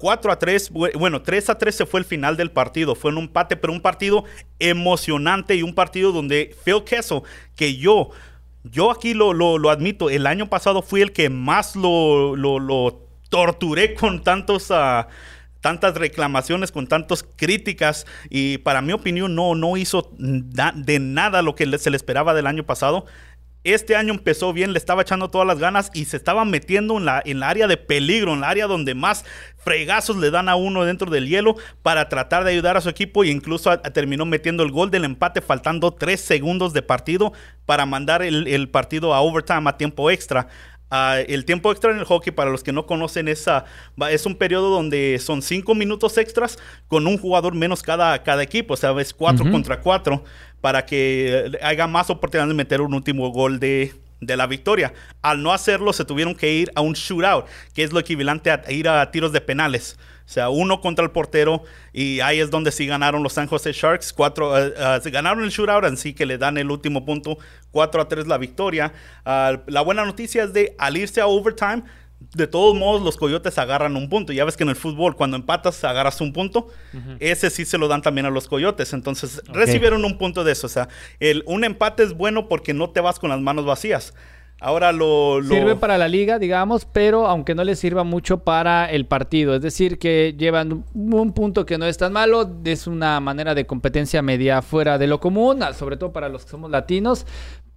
4 0.01 0.31
ah, 0.31 0.33
a 0.33 0.37
3, 0.37 0.69
bueno, 0.99 1.21
3 1.21 1.51
a 1.51 1.57
3 1.57 1.73
se 1.73 1.85
fue 1.85 2.01
el 2.01 2.05
final 2.05 2.35
del 2.35 2.51
partido, 2.51 2.93
fue 2.93 3.11
un 3.11 3.19
empate, 3.19 3.55
pero 3.55 3.71
un 3.71 3.79
partido 3.79 4.25
emocionante 4.59 5.55
y 5.55 5.63
un 5.63 5.73
partido 5.73 6.11
donde 6.11 6.53
Phil 6.65 6.83
Kessel, 6.83 7.21
que 7.55 7.77
yo 7.77 8.09
yo 8.65 8.91
aquí 8.91 9.13
lo, 9.13 9.31
lo, 9.31 9.69
admito, 9.69 10.09
el 10.09 10.27
año 10.27 10.49
pasado 10.49 10.81
fui 10.81 11.01
el 11.01 11.13
que 11.13 11.29
más 11.29 11.77
lo, 11.77 12.35
lo 12.35 13.07
torturé 13.29 13.93
con 13.93 14.21
tantos... 14.21 14.69
Uh, 14.69 15.05
tantas 15.61 15.95
reclamaciones, 15.95 16.71
con 16.71 16.87
tantas 16.87 17.23
críticas 17.23 18.05
y 18.29 18.57
para 18.59 18.81
mi 18.81 18.93
opinión 18.93 19.35
no, 19.35 19.55
no 19.55 19.77
hizo 19.77 20.11
de 20.17 20.99
nada 20.99 21.41
lo 21.41 21.55
que 21.55 21.77
se 21.77 21.89
le 21.89 21.97
esperaba 21.97 22.33
del 22.33 22.47
año 22.47 22.65
pasado. 22.65 23.05
Este 23.63 23.95
año 23.95 24.11
empezó 24.11 24.53
bien, 24.53 24.73
le 24.73 24.79
estaba 24.79 25.03
echando 25.03 25.29
todas 25.29 25.45
las 25.45 25.59
ganas 25.59 25.91
y 25.93 26.05
se 26.05 26.17
estaba 26.17 26.45
metiendo 26.45 26.97
en 26.97 27.05
la, 27.05 27.21
en 27.23 27.43
área 27.43 27.67
de 27.67 27.77
peligro, 27.77 28.33
en 28.33 28.41
la 28.41 28.49
área 28.49 28.65
donde 28.65 28.95
más 28.95 29.23
fregazos 29.55 30.17
le 30.17 30.31
dan 30.31 30.49
a 30.49 30.55
uno 30.55 30.83
dentro 30.83 31.11
del 31.11 31.27
hielo 31.27 31.55
para 31.83 32.09
tratar 32.09 32.43
de 32.43 32.53
ayudar 32.53 32.75
a 32.75 32.81
su 32.81 32.89
equipo 32.89 33.23
e 33.23 33.27
incluso 33.27 33.79
terminó 33.79 34.25
metiendo 34.25 34.63
el 34.63 34.71
gol 34.71 34.89
del 34.89 35.05
empate 35.05 35.41
faltando 35.41 35.93
tres 35.93 36.21
segundos 36.21 36.73
de 36.73 36.81
partido 36.81 37.33
para 37.67 37.85
mandar 37.85 38.23
el 38.23 38.69
partido 38.69 39.13
a 39.13 39.21
overtime 39.21 39.69
a 39.69 39.77
tiempo 39.77 40.09
extra. 40.09 40.47
Ah, 40.93 41.19
el 41.25 41.45
tiempo 41.45 41.71
extra 41.71 41.91
en 41.91 41.99
el 41.99 42.03
hockey, 42.03 42.33
para 42.33 42.51
los 42.51 42.63
que 42.63 42.73
no 42.73 42.85
conocen, 42.85 43.29
esa, 43.29 43.63
es 44.09 44.25
un 44.25 44.35
periodo 44.35 44.69
donde 44.69 45.19
son 45.19 45.41
cinco 45.41 45.73
minutos 45.73 46.17
extras 46.17 46.59
con 46.89 47.07
un 47.07 47.17
jugador 47.17 47.55
menos 47.55 47.81
cada, 47.81 48.21
cada 48.23 48.43
equipo. 48.43 48.73
O 48.73 48.77
sea, 48.77 48.91
es 48.99 49.13
cuatro 49.13 49.49
contra 49.49 49.79
cuatro 49.79 50.25
para 50.59 50.85
que 50.85 51.57
haya 51.61 51.87
más 51.87 52.09
oportunidad 52.09 52.49
de 52.49 52.53
meter 52.53 52.81
un 52.81 52.93
último 52.93 53.29
gol 53.29 53.57
de, 53.57 53.93
de 54.19 54.35
la 54.35 54.47
victoria. 54.47 54.93
Al 55.21 55.41
no 55.41 55.53
hacerlo, 55.53 55.93
se 55.93 56.03
tuvieron 56.03 56.35
que 56.35 56.53
ir 56.53 56.71
a 56.75 56.81
un 56.81 56.91
shootout, 56.91 57.45
que 57.73 57.83
es 57.83 57.93
lo 57.93 57.99
equivalente 57.99 58.51
a 58.51 58.61
ir 58.69 58.89
a 58.89 59.09
tiros 59.11 59.31
de 59.31 59.39
penales. 59.39 59.97
O 60.31 60.33
sea, 60.33 60.47
uno 60.47 60.79
contra 60.79 61.03
el 61.03 61.11
portero 61.11 61.61
y 61.91 62.21
ahí 62.21 62.39
es 62.39 62.49
donde 62.49 62.71
sí 62.71 62.87
ganaron 62.87 63.21
los 63.21 63.33
San 63.33 63.47
Jose 63.47 63.73
Sharks. 63.73 64.13
Cuatro, 64.13 64.53
uh, 64.53 65.11
ganaron 65.11 65.43
el 65.43 65.49
shootout, 65.49 65.83
así 65.83 66.13
que 66.13 66.25
le 66.25 66.37
dan 66.37 66.57
el 66.57 66.71
último 66.71 67.03
punto, 67.03 67.37
4 67.71 68.01
a 68.01 68.07
3 68.07 68.27
la 68.27 68.37
victoria. 68.37 68.93
Ah, 69.25 69.57
la 69.67 69.81
buena 69.81 70.05
noticia 70.05 70.45
es 70.45 70.53
de 70.53 70.73
al 70.77 70.95
irse 70.95 71.19
a 71.19 71.27
overtime, 71.27 71.83
de 72.33 72.47
todos 72.47 72.77
modos 72.77 73.01
los 73.01 73.17
coyotes 73.17 73.57
agarran 73.57 73.97
un 73.97 74.07
punto. 74.07 74.31
Ya 74.31 74.45
ves 74.45 74.55
que 74.55 74.63
en 74.63 74.69
el 74.69 74.77
fútbol 74.77 75.17
cuando 75.17 75.35
empatas 75.35 75.83
agarras 75.83 76.21
un 76.21 76.31
punto. 76.31 76.69
Ese 77.19 77.49
sí 77.49 77.65
se 77.65 77.77
lo 77.77 77.89
dan 77.89 78.01
también 78.01 78.25
a 78.25 78.29
los 78.29 78.47
coyotes. 78.47 78.93
Entonces 78.93 79.41
recibieron 79.47 80.05
un 80.05 80.17
punto 80.17 80.45
de 80.45 80.53
eso. 80.53 80.67
O 80.67 80.69
sea, 80.69 80.87
el, 81.19 81.43
un 81.45 81.65
empate 81.65 82.03
es 82.03 82.13
bueno 82.13 82.47
porque 82.47 82.73
no 82.73 82.91
te 82.91 83.01
vas 83.01 83.19
con 83.19 83.31
las 83.31 83.41
manos 83.41 83.65
vacías. 83.65 84.13
Ahora 84.63 84.91
lo, 84.91 85.41
Sirve 85.41 85.75
para 85.75 85.97
la 85.97 86.07
liga, 86.07 86.37
digamos, 86.37 86.85
pero 86.85 87.25
aunque 87.25 87.55
no 87.55 87.63
le 87.63 87.75
sirva 87.75 88.03
mucho 88.03 88.43
para 88.43 88.91
el 88.91 89.07
partido. 89.07 89.55
Es 89.55 89.61
decir, 89.63 89.97
que 89.97 90.35
llevan 90.37 90.85
un 90.93 91.33
punto 91.33 91.65
que 91.65 91.79
no 91.79 91.87
es 91.87 91.97
tan 91.97 92.13
malo. 92.13 92.47
Es 92.63 92.85
una 92.85 93.19
manera 93.21 93.55
de 93.55 93.65
competencia 93.65 94.21
media 94.21 94.61
fuera 94.61 94.99
de 94.99 95.07
lo 95.07 95.19
común, 95.19 95.61
sobre 95.73 95.97
todo 95.97 96.13
para 96.13 96.29
los 96.29 96.45
que 96.45 96.51
somos 96.51 96.69
latinos. 96.69 97.25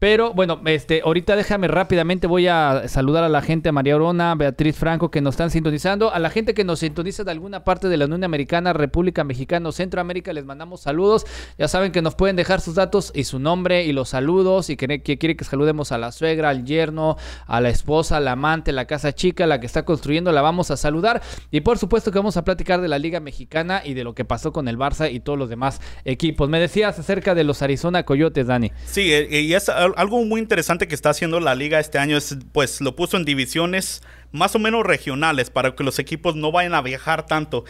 Pero 0.05 0.35
bueno, 0.35 0.61
este, 0.67 1.01
ahorita 1.03 1.35
déjame 1.35 1.67
rápidamente, 1.67 2.27
voy 2.27 2.47
a 2.47 2.89
saludar 2.89 3.25
a 3.25 3.31
la 3.31 3.41
gente, 3.41 3.71
a 3.71 3.73
María 3.73 3.97
Orona, 3.97 4.35
Beatriz 4.35 4.77
Franco, 4.77 5.11
que 5.11 5.23
nos 5.23 5.33
están 5.33 5.49
sintonizando, 5.49 6.13
a 6.13 6.19
la 6.19 6.29
gente 6.29 6.53
que 6.53 6.63
nos 6.63 6.81
sintoniza 6.81 7.25
de 7.25 7.31
alguna 7.31 7.65
parte 7.65 7.89
de 7.89 7.97
la 7.97 8.05
Unión 8.05 8.23
Americana, 8.23 8.75
República 8.75 9.25
Mexicana 9.25 9.73
Centroamérica, 9.73 10.35
les 10.35 10.45
mandamos 10.45 10.83
saludos. 10.83 11.25
Ya 11.57 11.69
saben 11.69 11.91
que 11.91 12.03
nos 12.03 12.17
pueden 12.17 12.37
dejar 12.37 12.61
sus 12.61 12.75
datos 12.75 13.13
y 13.15 13.25
su 13.25 13.39
nombre 13.39 13.87
y 13.87 13.95
los 13.95 14.11
saludos 14.11 14.69
y 14.69 14.77
que, 14.77 15.01
quiere 15.01 15.37
que 15.37 15.45
saludemos 15.45 15.91
a 15.91 15.97
la 15.97 16.13
suegra, 16.13 16.51
al 16.51 16.67
yerno, 16.67 17.17
a 17.47 17.63
la 17.63 17.71
esposa, 17.71 18.19
al 18.19 18.29
amante, 18.29 18.73
la 18.73 18.85
casa 18.85 19.15
chica, 19.15 19.47
la 19.47 19.59
que 19.59 19.65
está 19.65 19.87
construyendo, 19.87 20.33
la 20.33 20.43
vamos 20.43 20.71
a 20.71 20.77
saludar. 20.77 21.23
Y 21.51 21.63
por 21.63 21.79
supuesto 21.79 22.13
que 22.13 22.19
vamos 22.19 22.37
a 22.37 22.45
platicar 22.45 22.83
de 22.83 22.89
la 22.89 22.99
Liga 22.99 23.21
Mexicana 23.21 23.81
y 23.83 23.95
de 23.95 24.05
lo 24.05 24.15
que 24.15 24.27
pasó 24.27 24.53
con 24.53 24.69
el 24.69 24.77
Barça 24.77 25.11
y 25.11 25.21
todos 25.21 25.39
los 25.39 25.49
demás 25.49 25.81
equipos. 26.05 26.51
Me 26.51 26.61
decías 26.61 26.99
acerca 26.99 27.35
de 27.35 27.45
los 27.45 27.63
Arizona 27.63 28.03
Coyotes, 28.03 28.47
Dani. 28.49 28.71
Sí, 28.85 29.11
eh, 29.11 29.41
y 29.41 29.55
es 29.55 29.71
algo 29.97 30.25
muy 30.25 30.41
interesante 30.41 30.89
que 30.89 30.95
está 30.95 31.11
haciendo 31.11 31.41
la 31.41 31.55
liga 31.55 31.81
este 31.81 31.99
año 31.99 32.17
es, 32.17 32.37
pues, 32.53 32.81
lo 32.81 32.97
puso 32.97 33.17
en 33.17 33.25
divisiones 33.25 34.03
más 34.33 34.55
o 34.57 34.59
menos 34.59 34.85
regionales 34.85 35.51
para 35.51 35.75
que 35.77 35.85
los 35.85 35.99
equipos 35.99 36.35
no 36.35 36.51
vayan 36.51 36.75
a 36.75 36.83
viajar 36.83 37.27
tanto. 37.27 37.65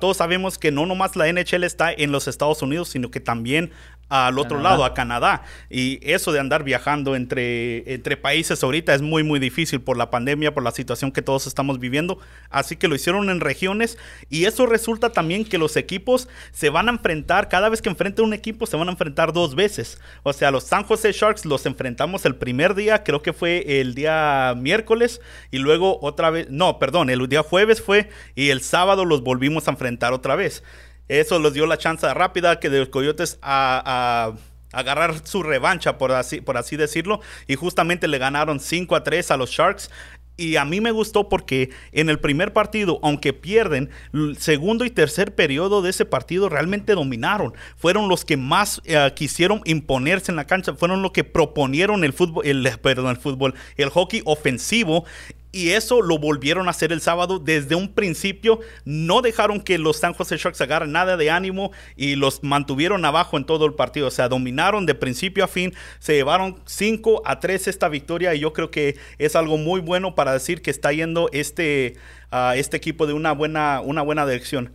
todos 0.00 0.16
sabemos 0.16 0.58
que 0.58 0.72
no 0.72 0.84
nomás 0.84 1.14
la 1.14 1.32
NHL 1.32 1.62
está 1.62 1.92
en 1.92 2.10
los 2.10 2.26
Estados 2.26 2.60
Unidos, 2.60 2.88
sino 2.88 3.10
que 3.10 3.20
también 3.20 3.70
al 4.08 4.38
otro 4.38 4.60
lado, 4.60 4.84
a 4.84 4.94
Canadá. 4.94 5.42
Y 5.70 5.98
eso 6.02 6.32
de 6.32 6.40
andar 6.40 6.64
viajando 6.64 7.14
entre, 7.14 7.92
entre 7.92 8.16
países 8.16 8.62
ahorita 8.62 8.94
es 8.94 9.02
muy, 9.02 9.22
muy 9.22 9.38
difícil 9.38 9.80
por 9.80 9.96
la 9.96 10.10
pandemia, 10.10 10.54
por 10.54 10.62
la 10.62 10.70
situación 10.70 11.12
que 11.12 11.22
todos 11.22 11.46
estamos 11.46 11.78
viviendo. 11.78 12.18
Así 12.50 12.76
que 12.76 12.88
lo 12.88 12.94
hicieron 12.94 13.30
en 13.30 13.40
regiones 13.40 13.98
y 14.30 14.46
eso 14.46 14.66
resulta 14.66 15.10
también 15.10 15.44
que 15.44 15.58
los 15.58 15.76
equipos 15.76 16.28
se 16.52 16.70
van 16.70 16.88
a 16.88 16.92
enfrentar, 16.92 17.48
cada 17.48 17.68
vez 17.68 17.82
que 17.82 17.88
enfrenten 17.88 18.24
un 18.24 18.34
equipo 18.34 18.66
se 18.66 18.76
van 18.76 18.88
a 18.88 18.92
enfrentar 18.92 19.32
dos 19.32 19.54
veces. 19.54 20.00
O 20.22 20.32
sea, 20.32 20.50
los 20.50 20.64
San 20.64 20.84
Jose 20.84 21.12
Sharks 21.12 21.44
los 21.44 21.66
enfrentamos 21.66 22.24
el 22.24 22.36
primer 22.36 22.74
día, 22.74 23.04
creo 23.04 23.22
que 23.22 23.32
fue 23.32 23.80
el 23.80 23.94
día 23.94 24.54
miércoles 24.56 25.20
y 25.50 25.58
luego 25.58 25.98
otra 26.02 26.30
vez, 26.30 26.48
no, 26.50 26.78
perdón, 26.78 27.10
el 27.10 27.28
día 27.28 27.42
jueves 27.42 27.82
fue 27.82 28.08
y 28.34 28.50
el 28.50 28.62
sábado 28.62 29.04
los 29.04 29.22
volvimos 29.22 29.68
a 29.68 29.72
enfrentar 29.72 30.12
otra 30.12 30.36
vez. 30.36 30.62
Eso 31.08 31.38
les 31.38 31.54
dio 31.54 31.66
la 31.66 31.78
chance 31.78 32.12
rápida 32.12 32.60
que 32.60 32.70
de 32.70 32.80
los 32.80 32.88
Coyotes 32.90 33.38
a, 33.42 34.32
agarrar 34.72 35.26
su 35.26 35.42
revancha, 35.42 35.96
por 35.96 36.12
así, 36.12 36.40
por 36.40 36.56
así 36.56 36.76
decirlo. 36.76 37.20
Y 37.46 37.54
justamente 37.54 38.06
le 38.08 38.18
ganaron 38.18 38.60
5 38.60 38.94
a 38.94 39.02
3 39.02 39.30
a 39.30 39.36
los 39.36 39.50
Sharks. 39.50 39.90
Y 40.40 40.54
a 40.54 40.64
mí 40.64 40.80
me 40.80 40.92
gustó 40.92 41.28
porque 41.28 41.70
en 41.90 42.08
el 42.08 42.20
primer 42.20 42.52
partido, 42.52 43.00
aunque 43.02 43.32
pierden, 43.32 43.90
el 44.12 44.36
segundo 44.36 44.84
y 44.84 44.90
tercer 44.90 45.34
periodo 45.34 45.82
de 45.82 45.90
ese 45.90 46.04
partido 46.04 46.48
realmente 46.48 46.94
dominaron. 46.94 47.54
Fueron 47.76 48.08
los 48.08 48.24
que 48.24 48.36
más 48.36 48.80
eh, 48.84 49.10
quisieron 49.16 49.62
imponerse 49.64 50.30
en 50.30 50.36
la 50.36 50.46
cancha, 50.46 50.74
fueron 50.74 51.02
los 51.02 51.10
que 51.10 51.24
proponieron 51.24 52.04
el 52.04 52.12
fútbol, 52.12 52.46
el, 52.46 52.70
perdón, 52.80 53.10
el 53.10 53.16
fútbol, 53.16 53.54
el 53.76 53.90
hockey 53.90 54.22
ofensivo 54.26 55.04
y 55.50 55.70
eso 55.70 56.02
lo 56.02 56.18
volvieron 56.18 56.68
a 56.68 56.70
hacer 56.70 56.92
el 56.92 57.00
sábado 57.00 57.38
desde 57.38 57.74
un 57.74 57.88
principio. 57.88 58.60
No 58.84 59.22
dejaron 59.22 59.60
que 59.60 59.78
los 59.78 59.96
San 59.96 60.12
Jose 60.12 60.36
Sharks 60.36 60.60
agarren 60.60 60.92
nada 60.92 61.16
de 61.16 61.30
ánimo 61.30 61.72
y 61.96 62.16
los 62.16 62.42
mantuvieron 62.42 63.04
abajo 63.04 63.36
en 63.36 63.44
todo 63.44 63.64
el 63.64 63.74
partido. 63.74 64.08
O 64.08 64.10
sea, 64.10 64.28
dominaron 64.28 64.84
de 64.84 64.94
principio 64.94 65.44
a 65.44 65.48
fin. 65.48 65.74
Se 66.00 66.14
llevaron 66.14 66.60
5 66.66 67.22
a 67.24 67.40
3 67.40 67.68
esta 67.68 67.88
victoria 67.88 68.34
y 68.34 68.40
yo 68.40 68.52
creo 68.52 68.70
que 68.70 68.96
es 69.18 69.36
algo 69.36 69.56
muy 69.56 69.80
bueno 69.80 70.14
para 70.14 70.32
decir 70.32 70.60
que 70.60 70.70
está 70.70 70.92
yendo 70.92 71.30
este, 71.32 71.96
uh, 72.30 72.52
este 72.54 72.76
equipo 72.76 73.06
de 73.06 73.14
una 73.14 73.32
buena, 73.32 73.80
una 73.80 74.02
buena 74.02 74.26
dirección. 74.26 74.72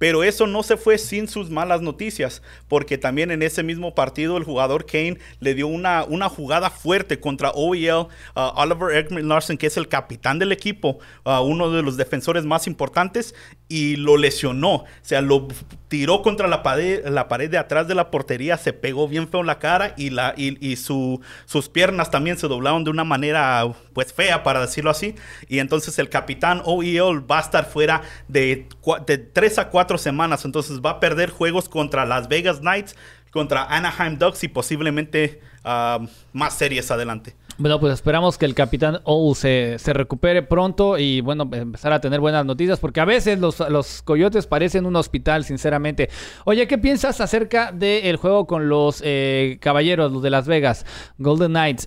Pero 0.00 0.24
eso 0.24 0.46
no 0.46 0.62
se 0.62 0.78
fue 0.78 0.96
sin 0.96 1.28
sus 1.28 1.50
malas 1.50 1.82
noticias, 1.82 2.40
porque 2.68 2.96
también 2.96 3.30
en 3.30 3.42
ese 3.42 3.62
mismo 3.62 3.94
partido 3.94 4.38
el 4.38 4.44
jugador 4.44 4.86
Kane 4.86 5.18
le 5.40 5.54
dio 5.54 5.66
una, 5.66 6.04
una 6.04 6.30
jugada 6.30 6.70
fuerte 6.70 7.20
contra 7.20 7.50
OEL, 7.50 7.90
uh, 7.90 8.08
Oliver 8.56 8.96
Ekman 8.96 9.28
Larson, 9.28 9.58
que 9.58 9.66
es 9.66 9.76
el 9.76 9.88
capitán 9.88 10.38
del 10.38 10.52
equipo, 10.52 11.00
uh, 11.26 11.42
uno 11.42 11.70
de 11.70 11.82
los 11.82 11.98
defensores 11.98 12.46
más 12.46 12.66
importantes, 12.66 13.34
y 13.68 13.96
lo 13.96 14.16
lesionó. 14.16 14.74
O 14.76 14.86
sea, 15.02 15.20
lo 15.20 15.48
tiró 15.90 16.22
contra 16.22 16.46
la 16.46 16.62
pared, 16.62 17.04
la 17.08 17.26
pared 17.26 17.50
de 17.50 17.58
atrás 17.58 17.88
de 17.88 17.96
la 17.96 18.12
portería, 18.12 18.56
se 18.56 18.72
pegó 18.72 19.08
bien 19.08 19.28
feo 19.28 19.40
en 19.40 19.48
la 19.48 19.58
cara 19.58 19.92
y, 19.96 20.10
la, 20.10 20.34
y, 20.36 20.76
su, 20.76 21.20
sus 21.46 21.68
piernas 21.68 22.12
también 22.12 22.38
se 22.38 22.46
doblaron 22.46 22.84
de 22.84 22.90
una 22.90 23.02
manera 23.02 23.66
pues 23.92 24.12
fea, 24.12 24.44
para 24.44 24.60
decirlo 24.60 24.90
así. 24.90 25.16
Y 25.48 25.58
entonces 25.58 25.98
el 25.98 26.08
capitán 26.08 26.62
OEL 26.64 27.28
va 27.28 27.38
a 27.38 27.42
estar 27.42 27.66
fuera 27.66 28.02
de, 28.28 28.68
de 29.04 29.18
3 29.18 29.58
a 29.58 29.68
4 29.68 29.98
semanas. 29.98 30.44
Entonces 30.44 30.80
va 30.80 30.90
a 30.90 31.00
perder 31.00 31.30
juegos 31.30 31.68
contra 31.68 32.06
Las 32.06 32.28
Vegas 32.28 32.60
Knights, 32.60 32.94
contra 33.32 33.64
Anaheim 33.64 34.16
Ducks 34.16 34.44
y 34.44 34.48
posiblemente 34.48 35.40
uh, 35.64 36.06
más 36.32 36.54
series 36.54 36.90
adelante. 36.90 37.34
Bueno, 37.60 37.78
pues 37.78 37.92
esperamos 37.92 38.38
que 38.38 38.46
el 38.46 38.54
capitán 38.54 39.00
O 39.04 39.34
se, 39.34 39.76
recupere 39.84 40.42
pronto 40.42 40.96
y 40.96 41.20
bueno, 41.20 41.46
empezar 41.52 41.92
a 41.92 42.00
tener 42.00 42.18
buenas 42.18 42.46
noticias, 42.46 42.78
porque 42.78 43.00
a 43.00 43.04
veces 43.04 43.38
los, 43.38 43.60
los 43.68 44.00
coyotes 44.00 44.46
parecen 44.46 44.86
un 44.86 44.96
hospital, 44.96 45.44
sinceramente. 45.44 46.08
Oye, 46.46 46.66
¿qué 46.66 46.78
piensas 46.78 47.20
acerca 47.20 47.70
del 47.70 48.16
juego 48.16 48.46
con 48.46 48.70
los 48.70 49.02
eh, 49.04 49.58
caballeros, 49.60 50.10
los 50.10 50.22
de 50.22 50.30
Las 50.30 50.46
Vegas, 50.46 50.86
Golden 51.18 51.50
Knights? 51.50 51.86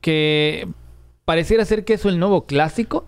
Que 0.00 0.68
pareciera 1.26 1.66
ser 1.66 1.84
que 1.84 1.94
es 1.94 2.04
el 2.06 2.18
nuevo 2.18 2.46
clásico. 2.46 3.06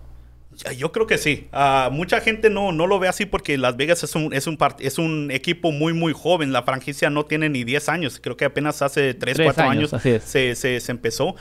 Yo 0.75 0.91
creo 0.91 1.05
que 1.05 1.17
sí. 1.17 1.47
Uh, 1.53 1.91
mucha 1.91 2.19
gente 2.19 2.49
no, 2.49 2.71
no 2.71 2.87
lo 2.87 2.99
ve 2.99 3.07
así 3.07 3.25
porque 3.25 3.57
Las 3.57 3.77
Vegas 3.77 4.03
es 4.03 4.15
un, 4.15 4.33
es, 4.33 4.47
un 4.47 4.57
es 4.79 4.97
un 4.97 5.29
equipo 5.31 5.71
muy, 5.71 5.93
muy 5.93 6.13
joven. 6.13 6.51
La 6.51 6.63
franquicia 6.63 7.09
no 7.09 7.25
tiene 7.25 7.49
ni 7.49 7.63
10 7.63 7.89
años. 7.89 8.19
Creo 8.21 8.37
que 8.37 8.45
apenas 8.45 8.81
hace 8.81 9.13
3, 9.13 9.37
4 9.43 9.63
años, 9.63 9.93
años 9.93 10.23
se, 10.23 10.55
se, 10.55 10.79
se, 10.79 10.91
empezó. 10.91 11.35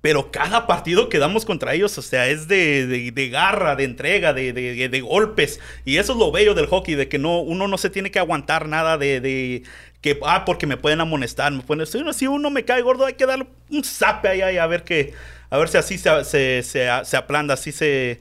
Pero 0.00 0.30
cada 0.30 0.66
partido 0.66 1.08
que 1.08 1.18
damos 1.18 1.44
contra 1.44 1.74
ellos, 1.74 1.96
o 1.98 2.02
sea, 2.02 2.26
es 2.28 2.48
de, 2.48 2.86
de, 2.86 3.10
de 3.12 3.28
garra, 3.28 3.76
de 3.76 3.84
entrega, 3.84 4.32
de, 4.32 4.52
de, 4.52 5.00
golpes. 5.00 5.60
Y 5.84 5.98
eso 5.98 6.12
es 6.12 6.18
lo 6.18 6.32
bello 6.32 6.54
del 6.54 6.66
hockey, 6.66 6.94
de 6.94 7.08
que 7.08 7.18
no, 7.18 7.40
uno 7.40 7.68
no 7.68 7.76
se 7.76 7.90
tiene 7.90 8.10
que 8.10 8.18
aguantar 8.18 8.66
nada 8.66 8.96
de, 8.96 9.62
que, 10.00 10.18
ah, 10.24 10.44
porque 10.46 10.66
me 10.66 10.78
pueden 10.78 11.02
amonestar. 11.02 11.52
Me 11.52 11.62
pueden, 11.62 11.86
si, 11.86 12.26
uno, 12.26 12.50
me 12.50 12.64
cae 12.64 12.80
gordo, 12.80 13.04
hay 13.04 13.12
que 13.12 13.26
darle 13.26 13.46
un 13.68 13.84
zape 13.84 14.28
ahí, 14.28 14.40
ahí 14.40 14.56
a 14.56 14.66
ver 14.66 14.84
que 14.84 15.12
a 15.50 15.58
ver 15.58 15.68
si 15.68 15.78
así 15.78 15.98
se, 15.98 16.24
se, 16.24 16.62
se, 16.62 16.88
se 17.04 17.16
aplanda, 17.16 17.54
así 17.54 17.72
se... 17.72 18.20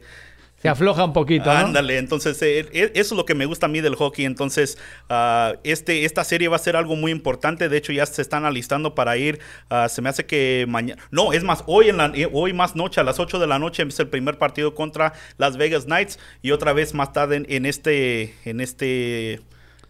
Se 0.61 0.67
afloja 0.67 1.05
un 1.05 1.13
poquito. 1.13 1.49
Ándale, 1.49 1.97
entonces 1.97 2.41
eh, 2.41 2.67
eh, 2.73 2.91
eso 2.93 3.13
es 3.15 3.17
lo 3.17 3.25
que 3.25 3.33
me 3.33 3.45
gusta 3.45 3.67
a 3.67 3.69
mí 3.69 3.79
del 3.79 3.95
hockey. 3.95 4.25
Entonces, 4.25 4.77
uh, 5.09 5.57
este, 5.63 6.03
esta 6.03 6.25
serie 6.25 6.49
va 6.49 6.57
a 6.57 6.59
ser 6.59 6.75
algo 6.75 6.97
muy 6.97 7.13
importante. 7.13 7.69
De 7.69 7.77
hecho, 7.77 7.93
ya 7.93 8.05
se 8.05 8.21
están 8.21 8.43
alistando 8.43 8.93
para 8.93 9.15
ir. 9.15 9.39
Uh, 9.71 9.87
se 9.87 10.01
me 10.01 10.09
hace 10.09 10.25
que 10.25 10.65
mañana. 10.67 11.01
No, 11.11 11.31
es 11.31 11.45
más, 11.45 11.63
hoy, 11.65 11.87
en 11.87 11.97
la, 11.97 12.11
eh, 12.13 12.29
hoy 12.33 12.51
más 12.51 12.75
noche, 12.75 12.99
a 12.99 13.05
las 13.05 13.19
8 13.19 13.39
de 13.39 13.47
la 13.47 13.57
noche, 13.57 13.83
es 13.83 13.99
el 14.01 14.09
primer 14.09 14.37
partido 14.37 14.75
contra 14.75 15.13
Las 15.37 15.55
Vegas 15.55 15.85
Knights. 15.85 16.19
Y 16.41 16.51
otra 16.51 16.73
vez 16.73 16.93
más 16.93 17.13
tarde 17.13 17.37
en, 17.37 17.45
en 17.47 17.65
este. 17.65 18.35
En 18.43 18.59
este 18.59 19.39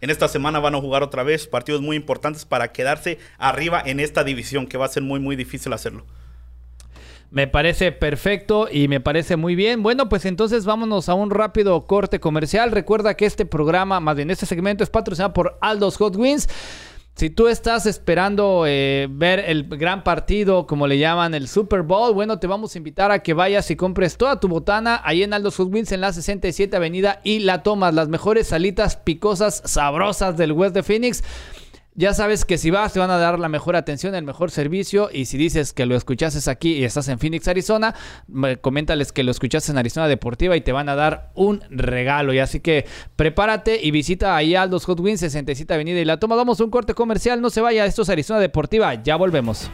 en 0.02 0.08
esta 0.08 0.28
semana 0.28 0.60
van 0.60 0.74
a 0.74 0.80
jugar 0.80 1.02
otra 1.02 1.22
vez 1.24 1.46
partidos 1.46 1.82
muy 1.82 1.94
importantes 1.94 2.46
para 2.46 2.72
quedarse 2.72 3.18
arriba 3.36 3.82
en 3.84 4.00
esta 4.00 4.24
división, 4.24 4.66
que 4.66 4.78
va 4.78 4.86
a 4.86 4.88
ser 4.88 5.02
muy, 5.02 5.20
muy 5.20 5.36
difícil 5.36 5.74
hacerlo. 5.74 6.06
Me 7.30 7.46
parece 7.46 7.92
perfecto 7.92 8.68
y 8.70 8.88
me 8.88 9.00
parece 9.00 9.36
muy 9.36 9.54
bien. 9.54 9.84
Bueno, 9.84 10.08
pues 10.08 10.24
entonces 10.24 10.64
vámonos 10.64 11.08
a 11.08 11.14
un 11.14 11.30
rápido 11.30 11.86
corte 11.86 12.18
comercial. 12.18 12.72
Recuerda 12.72 13.14
que 13.14 13.24
este 13.24 13.46
programa, 13.46 14.00
más 14.00 14.16
bien 14.16 14.30
este 14.30 14.46
segmento, 14.46 14.82
es 14.82 14.90
patrocinado 14.90 15.32
por 15.32 15.56
Aldos 15.60 15.96
Hot 15.98 16.16
Wings. 16.16 16.48
Si 17.14 17.30
tú 17.30 17.48
estás 17.48 17.86
esperando 17.86 18.64
eh, 18.66 19.06
ver 19.10 19.40
el 19.46 19.68
gran 19.68 20.02
partido, 20.02 20.66
como 20.66 20.86
le 20.86 20.98
llaman 20.98 21.34
el 21.34 21.48
Super 21.48 21.82
Bowl, 21.82 22.14
bueno, 22.14 22.38
te 22.38 22.46
vamos 22.46 22.74
a 22.74 22.78
invitar 22.78 23.12
a 23.12 23.22
que 23.22 23.34
vayas 23.34 23.70
y 23.70 23.76
compres 23.76 24.16
toda 24.16 24.40
tu 24.40 24.48
botana 24.48 25.00
ahí 25.04 25.22
en 25.22 25.32
Aldos 25.32 25.56
Hot 25.56 25.72
Wings 25.72 25.92
en 25.92 26.00
la 26.00 26.12
67 26.12 26.74
Avenida 26.74 27.20
y 27.22 27.40
la 27.40 27.62
tomas. 27.62 27.94
Las 27.94 28.08
mejores 28.08 28.48
salitas 28.48 28.96
picosas, 28.96 29.62
sabrosas 29.66 30.36
del 30.36 30.52
West 30.52 30.74
de 30.74 30.82
Phoenix. 30.82 31.22
Ya 31.94 32.14
sabes 32.14 32.44
que 32.44 32.56
si 32.56 32.70
vas 32.70 32.92
te 32.92 33.00
van 33.00 33.10
a 33.10 33.18
dar 33.18 33.40
la 33.40 33.48
mejor 33.48 33.74
atención, 33.74 34.14
el 34.14 34.24
mejor 34.24 34.52
servicio 34.52 35.10
y 35.12 35.24
si 35.24 35.36
dices 35.36 35.72
que 35.72 35.86
lo 35.86 35.96
escuchases 35.96 36.46
aquí 36.46 36.74
y 36.74 36.84
estás 36.84 37.08
en 37.08 37.18
Phoenix, 37.18 37.48
Arizona, 37.48 37.96
coméntales 38.60 39.10
que 39.10 39.24
lo 39.24 39.32
escuchaste 39.32 39.72
en 39.72 39.78
Arizona 39.78 40.06
Deportiva 40.06 40.56
y 40.56 40.60
te 40.60 40.70
van 40.70 40.88
a 40.88 40.94
dar 40.94 41.32
un 41.34 41.62
regalo. 41.68 42.32
Y 42.32 42.38
así 42.38 42.60
que 42.60 42.86
prepárate 43.16 43.80
y 43.82 43.90
visita 43.90 44.36
ahí 44.36 44.54
Aldos 44.54 44.84
Hot 44.84 45.00
Wings 45.00 45.20
67 45.20 45.74
Avenida 45.74 45.98
y 45.98 46.04
la 46.04 46.20
toma. 46.20 46.36
Damos 46.36 46.60
un 46.60 46.70
corte 46.70 46.94
comercial, 46.94 47.40
no 47.40 47.50
se 47.50 47.60
vaya, 47.60 47.84
esto 47.84 48.02
es 48.02 48.08
Arizona 48.08 48.38
Deportiva, 48.38 48.94
ya 49.02 49.16
volvemos. 49.16 49.68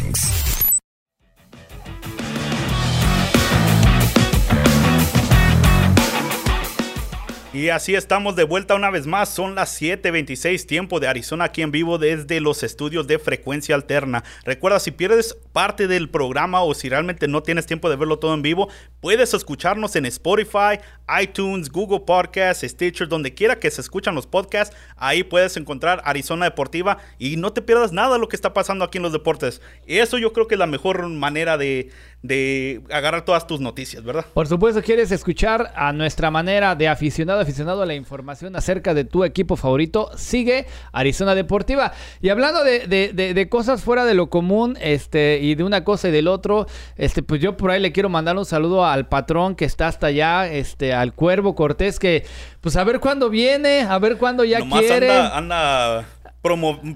Y 7.56 7.70
así 7.70 7.96
estamos 7.96 8.36
de 8.36 8.44
vuelta 8.44 8.76
una 8.76 8.90
vez 8.90 9.08
más. 9.08 9.30
Son 9.30 9.56
las 9.56 9.82
7:26 9.82 10.66
tiempo 10.66 11.00
de 11.00 11.08
Arizona 11.08 11.46
aquí 11.46 11.62
en 11.62 11.72
vivo 11.72 11.98
desde 11.98 12.42
los 12.42 12.64
estudios 12.64 13.08
de 13.08 13.18
frecuencia 13.18 13.76
alterna. 13.76 14.26
Recuerda, 14.44 14.78
si 14.82 14.92
pierdes 14.92 15.38
parte 15.54 15.88
del 15.88 16.10
programa 16.10 16.64
o 16.64 16.74
si 16.74 16.90
realmente 16.90 17.30
no 17.30 17.44
tienes 17.44 17.66
tiempo 17.66 17.90
de 17.90 17.96
verlo 17.96 18.20
todo 18.20 18.34
en 18.34 18.42
vivo, 18.42 18.68
puedes 19.00 19.34
escucharnos 19.34 19.96
en 19.96 20.06
Spotify, 20.06 20.82
iTunes, 21.22 21.72
Google 21.72 22.02
Podcasts, 22.02 22.68
Stitcher, 22.68 23.08
donde 23.08 23.34
quiera 23.34 23.58
que 23.58 23.72
se 23.72 23.80
escuchan 23.80 24.16
los 24.16 24.28
podcasts. 24.28 24.76
Ahí 24.98 25.24
puedes 25.24 25.56
encontrar 25.56 26.02
Arizona 26.04 26.44
Deportiva 26.44 26.98
y 27.20 27.38
no 27.38 27.54
te 27.54 27.62
pierdas 27.62 27.94
nada 27.94 28.16
de 28.16 28.20
lo 28.20 28.28
que 28.28 28.36
está 28.36 28.54
pasando 28.54 28.84
aquí 28.84 28.98
en 28.98 29.04
los 29.04 29.14
deportes. 29.14 29.62
Eso 29.88 30.18
yo 30.18 30.34
creo 30.34 30.50
que 30.50 30.56
es 30.56 30.60
la 30.60 30.68
mejor 30.68 31.08
manera 31.08 31.58
de, 31.58 31.90
de 32.22 32.82
agarrar 32.92 33.24
todas 33.24 33.48
tus 33.48 33.62
noticias, 33.62 34.04
¿verdad? 34.04 34.26
Por 34.34 34.48
supuesto, 34.48 34.82
quieres 34.82 35.12
escuchar 35.12 35.72
a 35.74 35.94
nuestra 35.94 36.30
manera 36.32 36.76
de 36.76 36.90
aficionado 36.90 37.45
aficionado 37.46 37.84
a 37.84 37.86
la 37.86 37.94
información 37.94 38.56
acerca 38.56 38.94
de 38.94 39.06
tu 39.06 39.24
equipo 39.24 39.56
favorito, 39.56 40.10
sigue 40.18 40.66
Arizona 40.92 41.36
Deportiva. 41.36 41.94
Y 42.22 42.30
hablando 42.30 42.64
de, 42.64 43.48
cosas 43.50 43.84
fuera 43.84 44.04
de 44.04 44.16
lo 44.16 44.30
común, 44.30 44.78
este, 44.82 45.40
y 45.42 45.56
de 45.56 45.64
una 45.64 45.84
cosa 45.84 46.10
y 46.10 46.12
del 46.12 46.28
otro, 46.28 46.66
este, 46.96 47.22
pues 47.22 47.40
yo 47.40 47.56
por 47.56 47.72
ahí 47.72 47.80
le 47.80 47.92
quiero 47.92 48.10
mandar 48.10 48.36
un 48.36 48.46
saludo 48.46 48.86
al 48.86 49.08
patrón 49.08 49.56
que 49.56 49.66
está 49.66 49.88
hasta 49.88 50.08
allá, 50.08 50.48
este, 50.48 50.94
al 50.94 51.14
Cuervo 51.14 51.56
Cortés, 51.56 52.00
que 52.00 52.26
pues 52.62 52.76
a 52.76 52.84
ver 52.84 53.00
cuándo 53.00 53.30
viene, 53.30 53.82
a 53.82 54.00
ver 54.00 54.18
cuándo 54.18 54.44
ya 54.44 54.60
quiere. 54.68 55.12
anda 55.12 56.06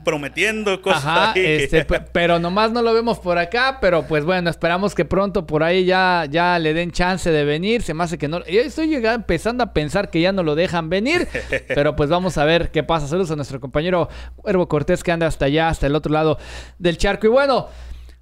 prometiendo 0.03 0.81
cosas. 0.81 1.05
Ajá, 1.05 1.33
este, 1.35 1.85
pero 2.11 2.39
nomás 2.39 2.71
no 2.71 2.81
lo 2.81 2.93
vemos 2.93 3.19
por 3.19 3.37
acá, 3.37 3.79
pero 3.81 4.03
pues 4.03 4.23
bueno, 4.23 4.49
esperamos 4.49 4.95
que 4.95 5.05
pronto 5.05 5.45
por 5.45 5.63
ahí 5.63 5.85
ya, 5.85 6.25
ya 6.29 6.59
le 6.59 6.73
den 6.73 6.91
chance 6.91 7.29
de 7.31 7.43
venir. 7.43 7.81
Se 7.81 7.93
me 7.93 8.03
hace 8.03 8.17
que 8.17 8.27
no. 8.27 8.45
Yo 8.45 8.61
estoy 8.61 8.87
llegando, 8.87 9.15
empezando 9.15 9.63
a 9.63 9.73
pensar 9.73 10.09
que 10.09 10.21
ya 10.21 10.31
no 10.31 10.43
lo 10.43 10.55
dejan 10.55 10.89
venir, 10.89 11.27
pero 11.67 11.95
pues 11.95 12.09
vamos 12.09 12.37
a 12.37 12.45
ver 12.45 12.71
qué 12.71 12.83
pasa. 12.83 13.07
Saludos 13.07 13.31
a 13.31 13.35
nuestro 13.35 13.59
compañero 13.59 14.09
Cuervo 14.35 14.67
Cortés 14.67 15.03
que 15.03 15.11
anda 15.11 15.27
hasta 15.27 15.45
allá, 15.45 15.69
hasta 15.69 15.87
el 15.87 15.95
otro 15.95 16.13
lado 16.13 16.37
del 16.77 16.97
charco. 16.97 17.27
Y 17.27 17.29
bueno, 17.29 17.67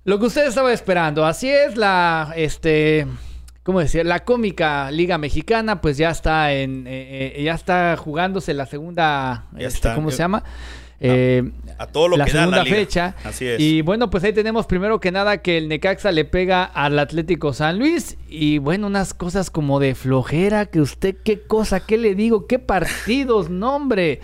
lo 0.05 0.19
que 0.19 0.25
usted 0.27 0.47
estaba 0.47 0.71
esperando, 0.71 1.25
así 1.25 1.49
es 1.49 1.75
la, 1.75 2.33
este, 2.37 3.05
¿cómo 3.63 3.81
decir? 3.81 4.05
La 4.05 4.23
cómica 4.23 4.89
Liga 4.91 5.17
Mexicana, 5.17 5.81
pues 5.81 5.97
ya 5.97 6.11
está 6.11 6.53
en, 6.53 6.87
eh, 6.87 7.33
eh, 7.35 7.43
ya 7.43 7.53
está 7.53 7.97
jugándose 7.97 8.53
la 8.53 8.65
segunda, 8.65 9.47
este, 9.57 9.93
¿cómo 9.93 10.09
se 10.09 10.19
llama? 10.19 10.43
Eh, 10.99 11.51
a, 11.77 11.87
todo 11.87 12.07
lo 12.07 12.17
la 12.17 12.25
que 12.25 12.31
segunda 12.31 12.57
da 12.57 12.63
la 12.63 12.69
fecha. 12.69 13.15
Así 13.23 13.45
es. 13.45 13.59
Y 13.59 13.81
bueno, 13.81 14.09
pues 14.09 14.23
ahí 14.23 14.33
tenemos 14.33 14.65
primero 14.65 14.99
que 14.99 15.11
nada 15.11 15.41
que 15.41 15.57
el 15.57 15.67
Necaxa 15.67 16.11
le 16.11 16.25
pega 16.25 16.63
al 16.63 16.97
Atlético 16.97 17.53
San 17.53 17.77
Luis. 17.77 18.17
Y 18.27 18.57
bueno, 18.57 18.87
unas 18.87 19.13
cosas 19.13 19.49
como 19.51 19.79
de 19.79 19.95
flojera, 19.95 20.65
que 20.65 20.81
usted, 20.81 21.15
qué 21.23 21.41
cosa, 21.41 21.85
qué 21.85 21.97
le 21.97 22.15
digo, 22.15 22.47
qué 22.47 22.59
partidos, 22.59 23.49
nombre. 23.51 24.21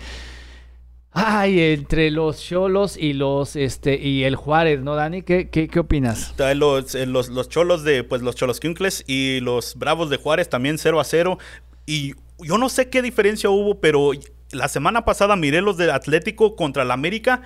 Ay, 1.16 1.60
entre 1.60 2.10
los 2.10 2.42
Cholos 2.42 2.96
y 2.96 3.12
los 3.12 3.54
este 3.54 3.96
y 3.96 4.24
el 4.24 4.34
Juárez, 4.34 4.80
¿no, 4.80 4.96
Dani? 4.96 5.22
¿Qué, 5.22 5.48
qué, 5.48 5.68
qué 5.68 5.78
opinas? 5.78 6.34
Los, 6.56 6.96
eh, 6.96 7.06
los, 7.06 7.28
los, 7.28 7.48
Cholos 7.48 7.84
de, 7.84 8.02
pues 8.02 8.20
los 8.20 8.34
Cholos 8.34 8.58
Quincles 8.58 9.04
y 9.06 9.38
los 9.38 9.76
Bravos 9.76 10.10
de 10.10 10.16
Juárez 10.16 10.48
también 10.48 10.76
0 10.76 10.98
a 10.98 11.04
0. 11.04 11.38
Y 11.86 12.14
yo 12.40 12.58
no 12.58 12.68
sé 12.68 12.90
qué 12.90 13.00
diferencia 13.00 13.48
hubo, 13.48 13.78
pero 13.78 14.10
la 14.54 14.68
semana 14.68 15.04
pasada 15.04 15.36
miré 15.36 15.60
los 15.60 15.76
del 15.76 15.90
Atlético 15.90 16.56
contra 16.56 16.82
el 16.82 16.90
América. 16.90 17.42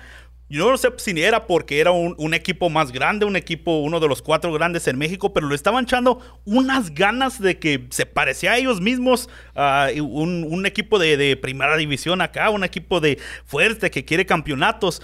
Yo 0.51 0.71
no 0.71 0.77
sé 0.77 0.89
si 0.97 1.11
era 1.21 1.45
porque 1.45 1.79
era 1.79 1.91
un, 1.91 2.33
equipo 2.33 2.71
más 2.71 2.91
grande, 2.91 3.25
un 3.25 3.35
equipo, 3.35 3.81
uno 3.81 3.99
de 3.99 4.07
los 4.07 4.23
cuatro 4.23 4.51
grandes 4.51 4.87
en 4.87 4.97
México, 4.97 5.31
pero 5.31 5.47
lo 5.47 5.53
estaban 5.53 5.83
echando 5.83 6.19
unas 6.43 6.95
ganas 6.95 7.39
de 7.39 7.59
que 7.59 7.85
se 7.91 8.07
parecía 8.07 8.53
a 8.53 8.57
ellos 8.57 8.81
mismos, 8.81 9.29
a 9.53 9.89
un, 10.01 10.65
equipo 10.65 10.97
de, 10.97 11.37
primera 11.37 11.77
división 11.77 12.21
acá, 12.21 12.49
un 12.49 12.63
equipo 12.63 12.99
de 12.99 13.19
fuerte 13.45 13.91
que 13.91 14.05
quiere 14.05 14.25
campeonatos. 14.25 15.03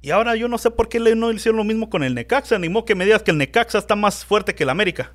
Y 0.00 0.10
ahora 0.10 0.36
yo 0.36 0.46
no 0.46 0.56
sé 0.56 0.70
por 0.70 0.88
qué 0.88 1.00
no 1.00 1.32
hicieron 1.32 1.56
lo 1.56 1.64
mismo 1.64 1.90
con 1.90 2.04
el 2.04 2.14
Necaxa, 2.14 2.54
animó 2.54 2.84
que 2.84 2.94
me 2.94 3.04
digas 3.04 3.24
que 3.24 3.32
el 3.32 3.38
Necaxa 3.38 3.78
está 3.78 3.96
más 3.96 4.24
fuerte 4.24 4.54
que 4.54 4.62
el 4.62 4.70
América. 4.70 5.14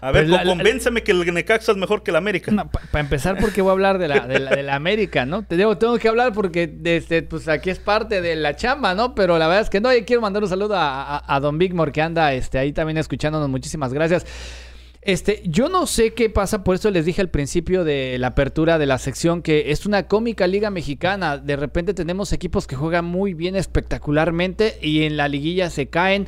A 0.00 0.12
ver, 0.12 0.28
convénceme 0.44 1.02
que 1.02 1.12
el 1.12 1.34
Necaxa 1.34 1.72
es 1.72 1.78
mejor 1.78 2.02
que 2.02 2.10
el 2.10 2.16
América. 2.16 2.52
Para 2.90 3.00
empezar, 3.00 3.36
porque 3.38 3.60
voy 3.60 3.70
a 3.70 3.72
hablar 3.72 3.98
de 3.98 4.08
la, 4.08 4.26
de 4.26 4.62
la, 4.62 4.74
América, 4.74 5.26
¿no? 5.26 5.44
Te 5.44 5.56
digo, 5.56 5.76
tengo 5.76 5.98
que 5.98 6.08
hablar 6.08 6.32
porque 6.32 6.66
desde, 6.66 7.22
pues 7.22 7.48
aquí 7.48 7.70
es 7.70 7.78
parte 7.78 8.22
de 8.22 8.34
la 8.36 8.56
chamba, 8.56 8.94
¿no? 8.94 9.14
Pero 9.14 9.38
la 9.38 9.46
verdad 9.46 9.62
es 9.62 9.70
que 9.70 9.80
no, 9.80 9.94
y 9.94 10.04
quiero 10.04 10.22
mandar 10.22 10.42
un 10.42 10.48
saludo 10.48 10.74
a, 10.76 11.38
Don 11.42 11.58
Bigmore 11.58 11.92
que 11.92 12.02
anda 12.02 12.32
este, 12.32 12.58
ahí 12.58 12.72
también 12.72 12.96
escuchándonos. 12.96 13.48
Muchísimas 13.48 13.92
gracias. 13.92 14.24
Este, 15.02 15.42
yo 15.46 15.70
no 15.70 15.86
sé 15.86 16.12
qué 16.12 16.28
pasa, 16.28 16.62
por 16.62 16.74
eso 16.74 16.90
les 16.90 17.06
dije 17.06 17.22
al 17.22 17.30
principio 17.30 17.84
de 17.84 18.18
la 18.18 18.28
apertura 18.28 18.78
de 18.78 18.84
la 18.84 18.98
sección 18.98 19.40
que 19.40 19.70
es 19.70 19.86
una 19.86 20.06
cómica 20.06 20.46
liga 20.46 20.70
mexicana. 20.70 21.38
De 21.38 21.56
repente 21.56 21.94
tenemos 21.94 22.32
equipos 22.32 22.66
que 22.66 22.76
juegan 22.76 23.06
muy 23.06 23.32
bien 23.32 23.56
espectacularmente 23.56 24.78
y 24.82 25.04
en 25.04 25.16
la 25.16 25.28
liguilla 25.28 25.70
se 25.70 25.88
caen. 25.88 26.26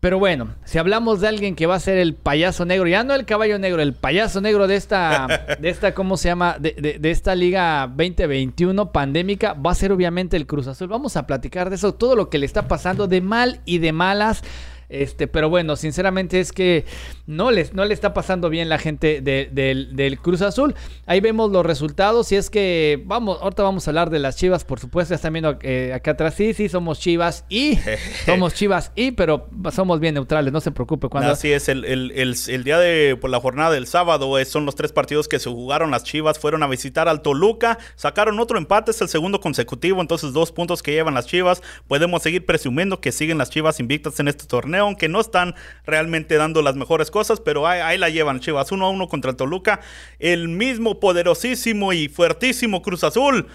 Pero 0.00 0.18
bueno, 0.18 0.54
si 0.64 0.78
hablamos 0.78 1.20
de 1.20 1.28
alguien 1.28 1.54
que 1.54 1.66
va 1.66 1.74
a 1.74 1.80
ser 1.80 1.98
el 1.98 2.14
payaso 2.14 2.64
negro, 2.64 2.88
ya 2.88 3.04
no 3.04 3.14
el 3.14 3.26
caballo 3.26 3.58
negro, 3.58 3.82
el 3.82 3.92
payaso 3.92 4.40
negro 4.40 4.66
de 4.66 4.76
esta, 4.76 5.26
de 5.60 5.68
esta 5.68 5.92
¿cómo 5.92 6.16
se 6.16 6.28
llama? 6.28 6.56
De, 6.58 6.98
de, 6.98 7.10
esta 7.10 7.34
liga 7.34 7.86
2021 7.86 8.92
pandémica, 8.92 9.52
va 9.52 9.72
a 9.72 9.74
ser 9.74 9.92
obviamente 9.92 10.38
el 10.38 10.46
Cruz 10.46 10.68
Azul. 10.68 10.88
Vamos 10.88 11.18
a 11.18 11.26
platicar 11.26 11.68
de 11.68 11.76
eso, 11.76 11.92
todo 11.92 12.16
lo 12.16 12.30
que 12.30 12.38
le 12.38 12.46
está 12.46 12.66
pasando 12.66 13.08
de 13.08 13.20
mal 13.20 13.60
y 13.66 13.76
de 13.76 13.92
malas 13.92 14.42
este, 14.90 15.28
pero 15.28 15.48
bueno, 15.48 15.76
sinceramente 15.76 16.40
es 16.40 16.52
que 16.52 16.84
no, 17.26 17.52
les, 17.52 17.72
no 17.74 17.84
le 17.84 17.94
está 17.94 18.12
pasando 18.12 18.50
bien 18.50 18.68
la 18.68 18.78
gente 18.78 19.20
del 19.20 20.18
Cruz 20.20 20.42
Azul. 20.42 20.74
Ahí 21.06 21.20
vemos 21.20 21.52
los 21.52 21.64
resultados 21.64 22.32
y 22.32 22.36
es 22.36 22.50
que, 22.50 23.00
vamos, 23.06 23.38
ahorita 23.40 23.62
vamos 23.62 23.86
a 23.86 23.90
hablar 23.90 24.10
de 24.10 24.18
las 24.18 24.36
Chivas, 24.36 24.64
por 24.64 24.80
supuesto, 24.80 25.12
ya 25.12 25.16
están 25.16 25.32
viendo 25.32 25.56
eh, 25.62 25.92
acá 25.94 26.12
atrás, 26.12 26.34
sí, 26.34 26.54
sí, 26.54 26.68
somos 26.68 26.98
Chivas 26.98 27.44
y, 27.48 27.78
somos 28.26 28.54
Chivas 28.54 28.90
y, 28.96 29.12
pero 29.12 29.48
somos 29.70 30.00
bien 30.00 30.14
neutrales, 30.14 30.52
no 30.52 30.60
se 30.60 30.72
preocupe. 30.72 31.08
Cuando... 31.08 31.30
Así 31.30 31.52
es, 31.52 31.68
el, 31.68 31.84
el, 31.84 32.64
día 32.64 32.78
de 32.78 33.16
por 33.16 33.30
la 33.30 33.40
jornada 33.40 33.70
del 33.70 33.86
sábado 33.86 34.38
eh, 34.38 34.44
son 34.44 34.66
los 34.66 34.74
tres 34.74 34.92
partidos 34.92 35.28
que 35.28 35.38
se 35.38 35.48
jugaron, 35.48 35.92
las 35.92 36.02
Chivas 36.02 36.38
fueron 36.38 36.64
a 36.64 36.66
visitar 36.66 37.08
al 37.08 37.22
Toluca, 37.22 37.78
sacaron 37.94 38.40
otro 38.40 38.58
empate, 38.58 38.90
es 38.90 39.00
el 39.00 39.08
segundo 39.08 39.40
consecutivo, 39.40 40.00
entonces 40.00 40.32
dos 40.32 40.50
puntos 40.50 40.82
que 40.82 40.92
llevan 40.92 41.14
las 41.14 41.26
Chivas, 41.26 41.62
podemos 41.86 42.22
seguir 42.22 42.44
presumiendo 42.44 43.00
que 43.00 43.12
siguen 43.12 43.38
las 43.38 43.50
Chivas 43.50 43.78
invictas 43.78 44.18
en 44.18 44.26
este 44.26 44.46
torneo 44.46 44.79
aunque 44.80 45.08
no 45.08 45.20
están 45.20 45.54
realmente 45.86 46.36
dando 46.36 46.62
las 46.62 46.76
mejores 46.76 47.10
cosas, 47.10 47.40
pero 47.40 47.66
ahí, 47.66 47.98
la 47.98 48.08
llevan 48.08 48.40
Chivas 48.40 48.72
1 48.72 48.84
a 48.84 48.90
1 48.90 49.08
contra 49.08 49.30
el 49.30 49.36
Toluca. 49.36 49.80
El 50.18 50.48
mismo 50.48 51.00
poderosísimo 51.00 51.92
y 51.92 52.08
fuertísimo 52.08 52.82
Cruz 52.82 53.04
Azul 53.04 53.46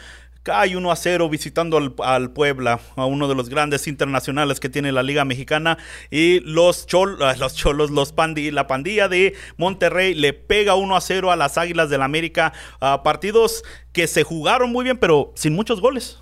cae 0.46 0.78
1 0.78 0.92
a 0.92 0.96
0 0.96 1.28
visitando 1.28 1.96
al, 2.04 2.32
Puebla, 2.32 2.80
a 2.96 3.06
uno 3.06 3.28
de 3.28 3.34
los 3.34 3.50
grandes 3.50 3.88
internacionales 3.88 4.60
que 4.60 4.70
tiene 4.70 4.92
la 4.92 5.02
Liga 5.02 5.26
Mexicana. 5.26 5.80
Y 6.12 6.40
los, 6.42 6.86
ah, 6.94 7.36
los 7.40 7.56
cholos, 7.56 7.90
los 7.90 8.14
la 8.52 8.68
pandilla 8.68 9.08
de 9.08 9.34
Monterrey 9.58 10.14
le 10.14 10.34
pega 10.34 10.76
1 10.76 10.96
a 10.96 11.02
0 11.02 11.32
a 11.32 11.36
las 11.36 11.58
Águilas 11.58 11.90
del 11.90 12.00
la 12.00 12.06
América. 12.06 12.54
a 12.80 13.02
partidos 13.02 13.64
que 13.92 14.06
se 14.08 14.24
jugaron 14.24 14.72
muy 14.72 14.84
bien, 14.84 14.98
pero 14.98 15.32
sin 15.36 15.54
muchos 15.54 15.82
goles. 15.82 16.20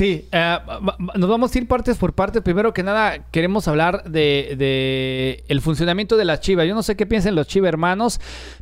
Sí, 0.00 0.26
eh, 0.32 0.58
nos 1.14 1.28
vamos 1.28 1.54
a 1.54 1.58
ir 1.58 1.68
partes 1.68 1.98
por 1.98 2.14
partes. 2.14 2.40
Primero 2.40 2.72
que 2.72 2.82
nada, 2.82 3.26
queremos 3.30 3.68
hablar 3.68 4.04
de, 4.04 5.44
el 5.46 5.60
funcionamiento 5.60 6.16
de 6.16 6.24
las 6.24 6.40
Chivas. 6.40 6.66
Yo 6.66 6.74
no 6.74 6.82
sé 6.82 6.96
qué 6.96 7.04
piensan 7.04 7.34
los 7.34 7.46
Chivas 7.46 7.68
hermanos, 7.68 8.18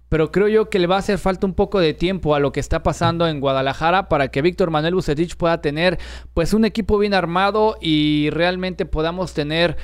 pero 0.09 0.33
creo 0.33 0.49
yo 0.49 0.69
que 0.69 0.81
le 0.81 0.89
va 0.89 0.97
a 0.97 0.99
hacer 0.99 1.17
falta 1.17 1.47
un 1.47 1.55
poco 1.55 1.79
de 1.79 1.95
tiempo 1.95 2.35
a 2.35 2.41
lo 2.41 2.51
que 2.51 2.59
está 2.59 2.83
pasando 2.83 3.29
en 3.29 3.39
Guadalajara 3.39 4.09
para 4.09 4.33
que 4.33 4.43
Víctor 4.43 4.73
Manuel 4.73 4.97
Bucetich 4.97 5.37
pueda 5.37 5.61
tener 5.61 6.01
pues 6.35 6.55
un 6.55 6.65
equipo 6.65 6.99
bien 6.99 7.15
armado 7.15 7.77
y 7.81 8.31
realmente 8.31 8.85
podamos 8.85 9.33
tener 9.33 9.77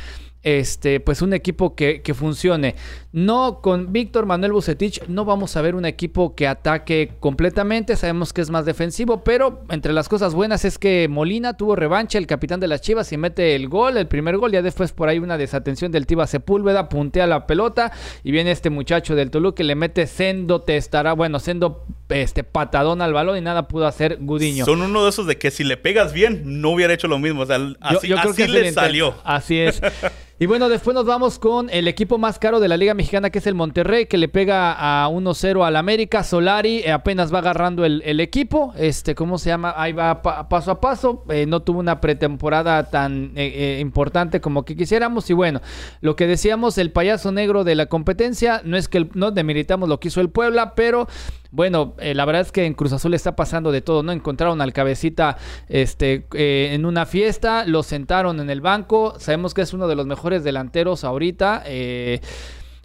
este, 0.45 1.01
pues 1.01 1.23
un 1.23 1.33
equipo 1.33 1.75
que, 1.75 2.03
que 2.03 2.15
funcione. 2.15 2.77
No 3.13 3.61
con 3.63 3.93
Víctor 3.93 4.27
Manuel 4.27 4.53
Bucetich 4.53 5.03
no 5.09 5.25
vamos 5.25 5.57
a 5.57 5.63
ver 5.63 5.75
un 5.75 5.87
equipo 5.87 6.35
que 6.35 6.47
ataque 6.47 7.13
completamente, 7.21 7.97
sabemos 7.97 8.33
que 8.33 8.43
es 8.43 8.51
más 8.51 8.67
defensivo, 8.67 9.25
pero 9.25 9.63
entre 9.71 9.93
las 9.93 10.09
cosas 10.09 10.35
buenas 10.35 10.65
es 10.65 10.79
que 10.79 11.09
Molina 11.09 11.57
tuvo 11.57 11.77
revancha, 11.77 12.19
el 12.19 12.27
capitán 12.27 12.61
de 12.61 12.69
las 12.69 12.83
Chivas 12.83 13.13
y 13.13 13.17
mete 13.17 13.55
el 13.55 13.69
gol, 13.69 13.97
el 13.97 14.07
primer 14.07 14.37
gol, 14.37 14.53
ya 14.53 14.63
después 14.63 14.93
por 14.93 15.09
ahí 15.09 15.19
una 15.19 15.39
desatención 15.39 15.93
del 15.93 16.07
Tiba 16.07 16.27
Sepúlveda, 16.27 16.89
puntea 16.89 17.27
la 17.27 17.47
pelota 17.47 17.93
y 18.23 18.31
viene 18.31 18.51
este 18.51 18.69
muchacho 18.69 19.15
del 19.15 19.31
Toluca 19.31 19.55
que 19.55 19.65
le 19.65 19.75
mete 19.75 20.07
sendo 20.07 20.61
testará, 20.61 21.13
bueno, 21.15 21.39
sendo 21.39 21.87
este 22.09 22.45
patadón 22.45 23.01
al 23.01 23.13
balón 23.13 23.39
y 23.39 23.41
nada 23.41 23.69
pudo 23.69 23.87
hacer 23.87 24.19
Gudiño. 24.21 24.65
Son 24.65 24.83
uno 24.83 25.05
de 25.05 25.11
esos 25.11 25.27
de 25.27 25.39
que 25.39 25.51
si 25.51 25.65
le 25.65 25.77
pegas 25.77 26.13
bien 26.13 26.61
no 26.61 26.71
hubiera 26.71 26.93
hecho 26.93 27.09
lo 27.09 27.19
mismo, 27.19 27.43
o 27.43 27.47
sea, 27.47 27.59
así, 27.81 28.09
yo, 28.09 28.17
creo 28.17 28.35
que 28.35 28.49
le 28.49 28.73
salió. 28.73 29.15
Así 29.25 29.59
es. 29.59 29.81
Y 30.37 30.47
bueno, 30.47 30.69
después 30.69 30.97
nos 30.97 31.07
vamos 31.07 31.39
con 31.39 31.71
el 31.71 31.87
equipo 31.87 32.19
más 32.19 32.41
caro 32.41 32.59
de 32.59 32.67
la 32.67 32.77
Liga 32.77 32.93
Mexicana, 32.93 33.31
que 33.31 33.39
es 33.39 33.47
el 33.47 33.55
Monterrey, 33.55 34.07
que 34.07 34.19
le 34.19 34.27
pega 34.27 34.73
a 34.73 35.09
1-0 35.09 35.65
al 35.65 35.77
América. 35.77 36.25
Solari 36.25 36.81
eh, 36.81 36.91
apenas 36.91 37.33
va 37.33 37.39
agarrando 37.39 37.85
el, 37.85 38.19
equipo. 38.19 38.75
Este, 38.77 39.15
¿cómo 39.15 39.39
se 39.39 39.51
llama? 39.51 39.75
Ahí 39.77 39.93
va 39.93 40.23
paso 40.23 40.73
a 40.73 40.81
paso. 40.81 41.23
Eh, 41.29 41.47
no 41.47 41.63
tuvo 41.63 41.79
una 41.79 42.01
pretemporada 42.01 42.91
tan 42.91 43.31
eh, 43.37 43.79
importante 43.81 44.41
como 44.41 44.65
que 44.65 44.75
quisiéramos. 44.75 45.31
Y 45.31 45.35
bueno, 45.35 45.61
lo 46.01 46.17
que 46.17 46.27
decíamos, 46.27 46.79
el 46.79 46.91
payaso 46.91 47.31
negro 47.31 47.63
de 47.63 47.77
la 47.77 47.87
competencia, 47.87 48.61
no 48.65 48.77
es 48.77 48.89
que 48.89 49.07
no 49.15 49.31
demeritamos 49.31 49.89
lo 49.89 50.01
que 50.01 50.09
hizo 50.09 50.21
el 50.21 50.31
Puebla, 50.31 50.75
pero 50.75 51.07
bueno, 51.55 51.95
eh, 51.99 52.15
la 52.15 52.25
verdad 52.25 52.43
es 52.43 52.51
que 52.51 52.67
en 52.67 52.75
Cruz 52.75 52.93
Azul 52.93 53.15
está 53.15 53.37
pasando 53.37 53.71
de 53.71 53.81
todo, 53.81 54.03
¿no? 54.03 54.11
Encontraron 54.11 54.61
al 54.61 54.73
cabecita 54.73 55.37
este, 55.69 56.27
eh, 56.35 56.71
en 56.73 56.85
una 56.85 57.07
fiesta, 57.07 57.65
lo 57.65 57.85
sentaron 57.85 58.41
en 58.41 58.51
el 58.51 58.61
banco, 58.61 59.15
sabemos 59.21 59.55
que 59.55 59.63
es 59.63 59.73
uno 59.73 59.87
de 59.87 59.95
los 59.95 60.05
mejores 60.05 60.43
delanteros 60.43 61.05
ahorita 61.05 61.63
eh, 61.65 62.21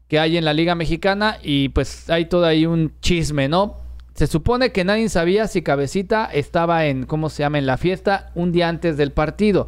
que 0.07 0.19
hay 0.19 0.37
en 0.37 0.45
la 0.45 0.53
Liga 0.53 0.75
Mexicana 0.75 1.39
y 1.41 1.69
pues 1.69 2.11
hay 2.11 2.25
todo 2.25 2.45
ahí 2.45 2.67
un 2.67 2.93
chisme, 3.01 3.49
¿no? 3.49 3.77
Se 4.13 4.27
supone 4.27 4.71
que 4.71 4.83
nadie 4.83 5.09
sabía 5.09 5.47
si 5.47 5.63
Cabecita 5.63 6.25
estaba 6.25 6.85
en, 6.85 7.07
¿cómo 7.07 7.29
se 7.29 7.41
llama?, 7.41 7.57
en 7.57 7.65
la 7.65 7.77
fiesta 7.77 8.29
un 8.35 8.51
día 8.51 8.69
antes 8.69 8.97
del 8.97 9.13
partido. 9.13 9.67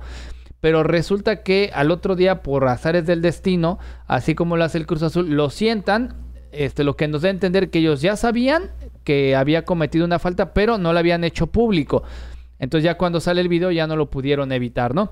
Pero 0.60 0.84
resulta 0.84 1.42
que 1.42 1.72
al 1.74 1.90
otro 1.90 2.16
día, 2.16 2.44
por 2.44 2.68
azares 2.68 3.08
del 3.08 3.24
destino, 3.24 3.80
así 4.06 4.36
como 4.36 4.58
lo 4.58 4.64
hace 4.64 4.78
el 4.78 4.86
Cruz 4.86 5.02
Azul, 5.02 5.28
lo 5.32 5.50
sientan 5.50 6.22
este, 6.52 6.84
lo 6.84 6.96
que 6.96 7.08
nos 7.08 7.22
da 7.22 7.30
a 7.30 7.32
entender 7.32 7.70
que 7.70 7.80
ellos 7.80 8.02
ya 8.02 8.16
sabían 8.16 8.72
que 9.04 9.36
había 9.36 9.66
cometido 9.66 10.06
una 10.06 10.20
falta, 10.20 10.54
pero 10.54 10.78
no 10.78 10.94
la 10.94 11.00
habían 11.00 11.24
hecho 11.24 11.48
público. 11.48 12.04
Entonces 12.60 12.86
ya 12.86 12.98
cuando 12.98 13.20
sale 13.20 13.42
el 13.42 13.48
video 13.48 13.72
ya 13.72 13.88
no 13.88 13.96
lo 13.96 14.10
pudieron 14.10 14.52
evitar, 14.52 14.94
¿no? 14.94 15.12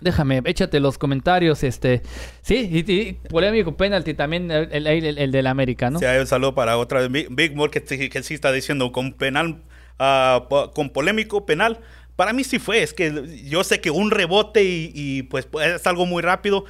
Déjame, 0.00 0.42
échate 0.44 0.78
los 0.78 0.96
comentarios, 0.96 1.64
este... 1.64 2.02
Sí, 2.40 2.84
y, 2.86 3.12
polémico 3.28 3.76
penalti 3.76 4.14
también 4.14 4.50
el, 4.50 4.86
el, 4.86 5.32
del 5.32 5.46
América, 5.48 5.90
¿no? 5.90 5.98
Sí, 5.98 6.04
hay 6.04 6.20
un 6.20 6.26
saludo 6.26 6.54
para 6.54 6.78
otra 6.78 7.06
vez. 7.08 7.26
Big 7.30 7.56
More 7.56 7.70
que, 7.70 8.08
que 8.08 8.22
sí 8.22 8.34
está 8.34 8.52
diciendo 8.52 8.92
con 8.92 9.12
penal, 9.12 9.62
uh, 9.98 10.70
con 10.72 10.90
polémico 10.90 11.46
penal, 11.46 11.80
Para 12.14 12.32
mí 12.32 12.44
sí 12.44 12.60
fue, 12.60 12.82
es 12.82 12.94
que 12.94 13.42
yo 13.44 13.64
sé 13.64 13.80
que 13.80 13.90
un 13.90 14.12
rebote 14.12 14.62
y, 14.64 15.24
pues 15.24 15.48
es 15.64 15.86
algo 15.86 16.06
muy 16.06 16.22
rápido, 16.22 16.64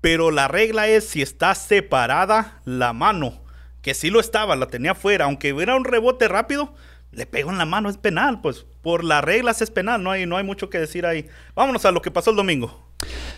pero 0.00 0.30
la 0.30 0.46
regla 0.46 0.86
es 0.86 1.08
si 1.08 1.22
está 1.22 1.54
separada 1.56 2.60
la 2.64 2.92
mano, 2.92 3.41
que 3.82 3.94
sí 3.94 4.10
lo 4.10 4.20
estaba, 4.20 4.56
la 4.56 4.68
tenía 4.68 4.94
fuera, 4.94 5.26
aunque 5.26 5.52
hubiera 5.52 5.76
un 5.76 5.84
rebote 5.84 6.28
rápido, 6.28 6.74
le 7.10 7.26
pegó 7.26 7.50
en 7.50 7.58
la 7.58 7.66
mano, 7.66 7.90
es 7.90 7.98
penal, 7.98 8.40
pues 8.40 8.64
por 8.80 9.04
las 9.04 9.22
reglas 9.22 9.60
es 9.60 9.70
penal, 9.70 10.02
no 10.02 10.10
hay, 10.10 10.24
no 10.24 10.36
hay 10.36 10.44
mucho 10.44 10.70
que 10.70 10.78
decir 10.78 11.04
ahí. 11.04 11.28
Vámonos 11.54 11.84
a 11.84 11.92
lo 11.92 12.00
que 12.00 12.10
pasó 12.10 12.30
el 12.30 12.36
domingo. 12.36 12.92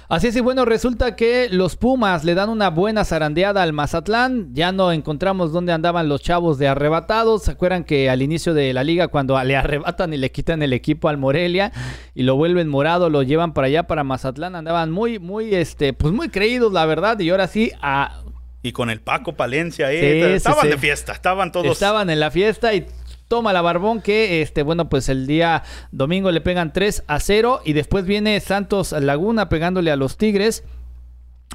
Así 0.09 0.27
es, 0.27 0.37
y 0.37 0.41
bueno, 0.41 0.67
resulta 0.67 1.17
que 1.17 1.49
los 1.51 1.77
Pumas 1.77 2.25
le 2.25 2.35
dan 2.35 2.51
una 2.51 2.69
buena 2.69 3.05
zarandeada 3.05 3.63
al 3.63 3.73
Mazatlán. 3.73 4.55
Ya 4.55 4.71
no 4.71 4.93
encontramos 4.93 5.51
dónde 5.51 5.73
andaban 5.73 6.09
los 6.09 6.21
chavos 6.21 6.59
de 6.59 6.69
arrebatados. 6.69 7.45
¿Se 7.45 7.53
acuerdan 7.53 7.85
que 7.85 8.11
al 8.11 8.21
inicio 8.21 8.53
de 8.53 8.75
la 8.75 8.85
liga, 8.85 9.09
cuando 9.09 9.43
le 9.45 9.57
arrebatan 9.57 10.13
y 10.13 10.19
le 10.19 10.31
quitan 10.31 10.63
el 10.63 10.75
equipo 10.75 11.09
al 11.09 11.17
Morelia 11.17 11.73
y 12.15 12.23
lo 12.23 12.37
vuelven 12.37 12.69
morado, 12.69 13.09
lo 13.09 13.23
llevan 13.23 13.55
para 13.55 13.69
allá, 13.69 13.87
para 13.87 14.05
Mazatlán? 14.05 14.55
Andaban 14.55 14.91
muy, 14.91 15.19
muy, 15.19 15.55
este, 15.55 15.95
pues 15.95 16.13
muy 16.13 16.29
creídos, 16.29 16.73
la 16.73 16.85
verdad. 16.85 17.19
Y 17.21 17.31
ahora 17.31 17.49
sí, 17.49 17.73
a. 17.81 18.21
Y 18.65 18.73
con 18.73 18.89
el 18.89 19.03
Paco 19.03 19.35
Palencia, 19.35 19.93
eh, 19.93 20.35
estaban 20.35 20.71
de 20.71 20.79
fiesta, 20.79 21.13
estaban 21.13 21.53
todos. 21.53 21.67
Estaban 21.67 22.09
en 22.09 22.19
la 22.19 22.31
fiesta 22.31 22.73
y 22.73 22.87
toma 23.29 23.53
la 23.53 23.61
Barbón 23.61 24.01
que 24.01 24.41
este 24.41 24.63
bueno 24.63 24.89
pues 24.89 25.11
el 25.11 25.27
día 25.27 25.65
domingo 25.93 26.31
le 26.31 26.41
pegan 26.41 26.73
3 26.73 27.05
a 27.07 27.21
0 27.21 27.61
y 27.65 27.75
después 27.75 28.07
viene 28.07 28.41
Santos 28.41 28.93
Laguna 28.93 29.51
pegándole 29.51 29.91
a 29.91 29.97
los 29.97 30.17
Tigres 30.17 30.65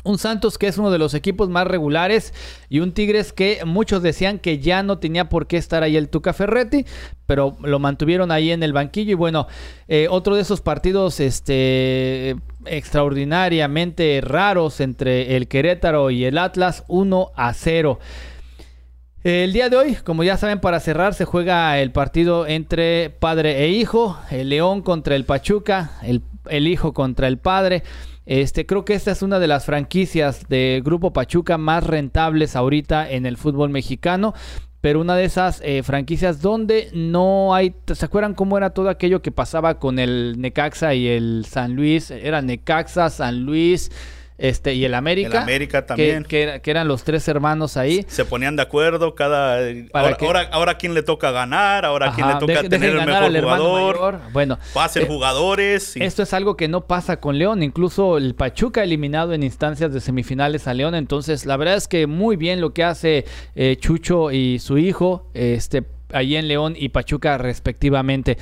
un 0.04 0.18
Santos 0.18 0.58
que 0.58 0.68
es 0.68 0.78
uno 0.78 0.92
de 0.92 0.98
los 0.98 1.14
equipos 1.14 1.50
más 1.50 1.68
regulares 1.68 2.34
y 2.70 2.80
un 2.80 2.94
Tigres 2.94 3.34
que 3.34 3.62
muchos 3.66 4.02
decían 4.02 4.40
que 4.40 4.60
ya 4.60 4.84
no 4.84 5.00
tenía 5.00 5.30
por 5.30 5.48
qué 5.48 5.58
estar 5.58 5.84
ahí 5.84 5.98
el 5.98 6.10
Tuca 6.10 6.34
Ferretti, 6.34 6.86
pero 7.26 7.58
lo 7.62 7.80
mantuvieron 7.80 8.32
ahí 8.32 8.52
en 8.52 8.64
el 8.64 8.74
banquillo 8.74 9.12
y 9.12 9.16
bueno, 9.16 9.48
eh, 9.88 10.08
otro 10.10 10.36
de 10.36 10.42
esos 10.42 10.62
partidos 10.62 11.20
este, 11.20 12.36
extraordinariamente 12.66 14.22
raros 14.22 14.80
entre 14.80 15.36
el 15.36 15.48
Querétaro 15.48 16.12
y 16.12 16.26
el 16.26 16.38
Atlas, 16.38 16.84
1 16.88 17.32
a 17.36 17.54
0. 17.54 18.00
El 19.24 19.52
día 19.52 19.68
de 19.68 19.76
hoy, 19.76 19.96
como 19.96 20.24
ya 20.24 20.38
saben, 20.38 20.62
para 20.62 20.80
cerrar 20.80 21.14
se 21.14 21.26
juega 21.26 21.78
el 21.80 21.92
partido 21.92 22.48
entre 22.48 23.10
padre 23.10 23.66
e 23.66 23.68
hijo, 23.68 24.18
el 24.32 24.48
León 24.48 24.82
contra 24.82 25.18
el 25.18 25.26
Pachuca, 25.26 25.92
el, 26.04 26.68
hijo 26.68 26.94
contra 26.94 27.28
el 27.28 27.38
padre. 27.38 27.84
Este, 28.30 28.68
creo 28.68 28.86
que 28.86 28.94
esta 28.94 29.10
es 29.10 29.24
una 29.24 29.40
de 29.40 29.48
las 29.48 29.66
franquicias 29.66 30.48
de 30.48 30.84
Grupo 30.86 31.12
Pachuca 31.12 31.58
más 31.58 31.84
rentables 31.84 32.56
ahorita 32.56 33.10
en 33.10 33.26
el 33.26 33.38
fútbol 33.38 33.72
mexicano. 33.72 34.36
Pero 34.82 35.02
una 35.02 35.16
de 35.16 35.26
esas 35.26 35.62
eh, 35.64 35.82
franquicias 35.82 36.40
donde 36.40 36.92
no 36.94 37.56
hay. 37.56 37.74
¿Se 37.92 38.06
acuerdan 38.06 38.36
cómo 38.36 38.56
era 38.56 38.70
todo 38.70 38.90
aquello 38.90 39.24
que 39.24 39.32
pasaba 39.32 39.80
con 39.80 39.98
el 39.98 40.36
Necaxa 40.38 40.94
y 40.94 41.08
el 41.08 41.44
San 41.50 41.76
Luis? 41.76 42.12
Era 42.12 42.44
Necaxa, 42.44 43.10
San 43.10 43.46
Luis 43.46 43.90
este 44.40 44.74
y 44.74 44.86
el 44.86 44.96
América. 44.96 45.38
El 45.38 45.44
América 45.44 45.86
también. 45.86 46.24
Que, 46.24 46.62
eran 46.66 46.88
los 46.88 47.04
tres 47.04 47.28
hermanos 47.28 47.78
ahí. 47.78 48.06
Se 48.08 48.26
ponían 48.26 48.56
de 48.56 48.64
acuerdo 48.64 49.14
cada... 49.14 49.60
Ahora, 49.94 50.18
ahora, 50.20 50.50
ahora, 50.52 50.78
quién 50.78 50.94
le 50.94 51.04
toca 51.04 51.32
ganar, 51.32 51.86
ahora 51.86 52.14
quién 52.16 52.28
le 52.28 52.36
toca 52.36 52.64
tener 52.68 52.96
el 52.96 53.06
mejor 53.06 53.42
jugador. 53.42 54.20
Bueno. 54.32 54.58
Pasen 54.74 55.04
eh, 55.04 55.08
jugadores. 55.08 55.96
Esto 55.98 56.24
es 56.24 56.34
algo 56.34 56.56
que 56.56 56.68
no 56.68 56.86
pasa 56.86 57.20
con 57.20 57.38
León. 57.38 57.64
Incluso 57.64 58.18
el 58.18 58.36
Pachuca 58.36 58.84
eliminado 58.84 59.34
en 59.34 59.44
instancias 59.44 59.94
de 59.94 60.00
semifinales 60.00 60.68
a 60.68 60.74
León. 60.74 60.96
Entonces, 60.96 61.46
la 61.46 61.58
verdad 61.58 61.76
es 61.76 61.88
que 61.88 62.08
muy 62.08 62.36
bien 62.36 62.62
lo 62.62 62.74
que 62.74 62.84
hace 62.84 63.26
eh, 63.56 63.78
Chucho 63.80 64.32
y 64.32 64.60
su 64.60 64.78
hijo, 64.78 65.30
este, 65.34 65.84
ahí 66.14 66.36
en 66.36 66.48
León 66.48 66.76
y 66.78 66.90
Pachuca 66.90 67.38
respectivamente. 67.38 68.38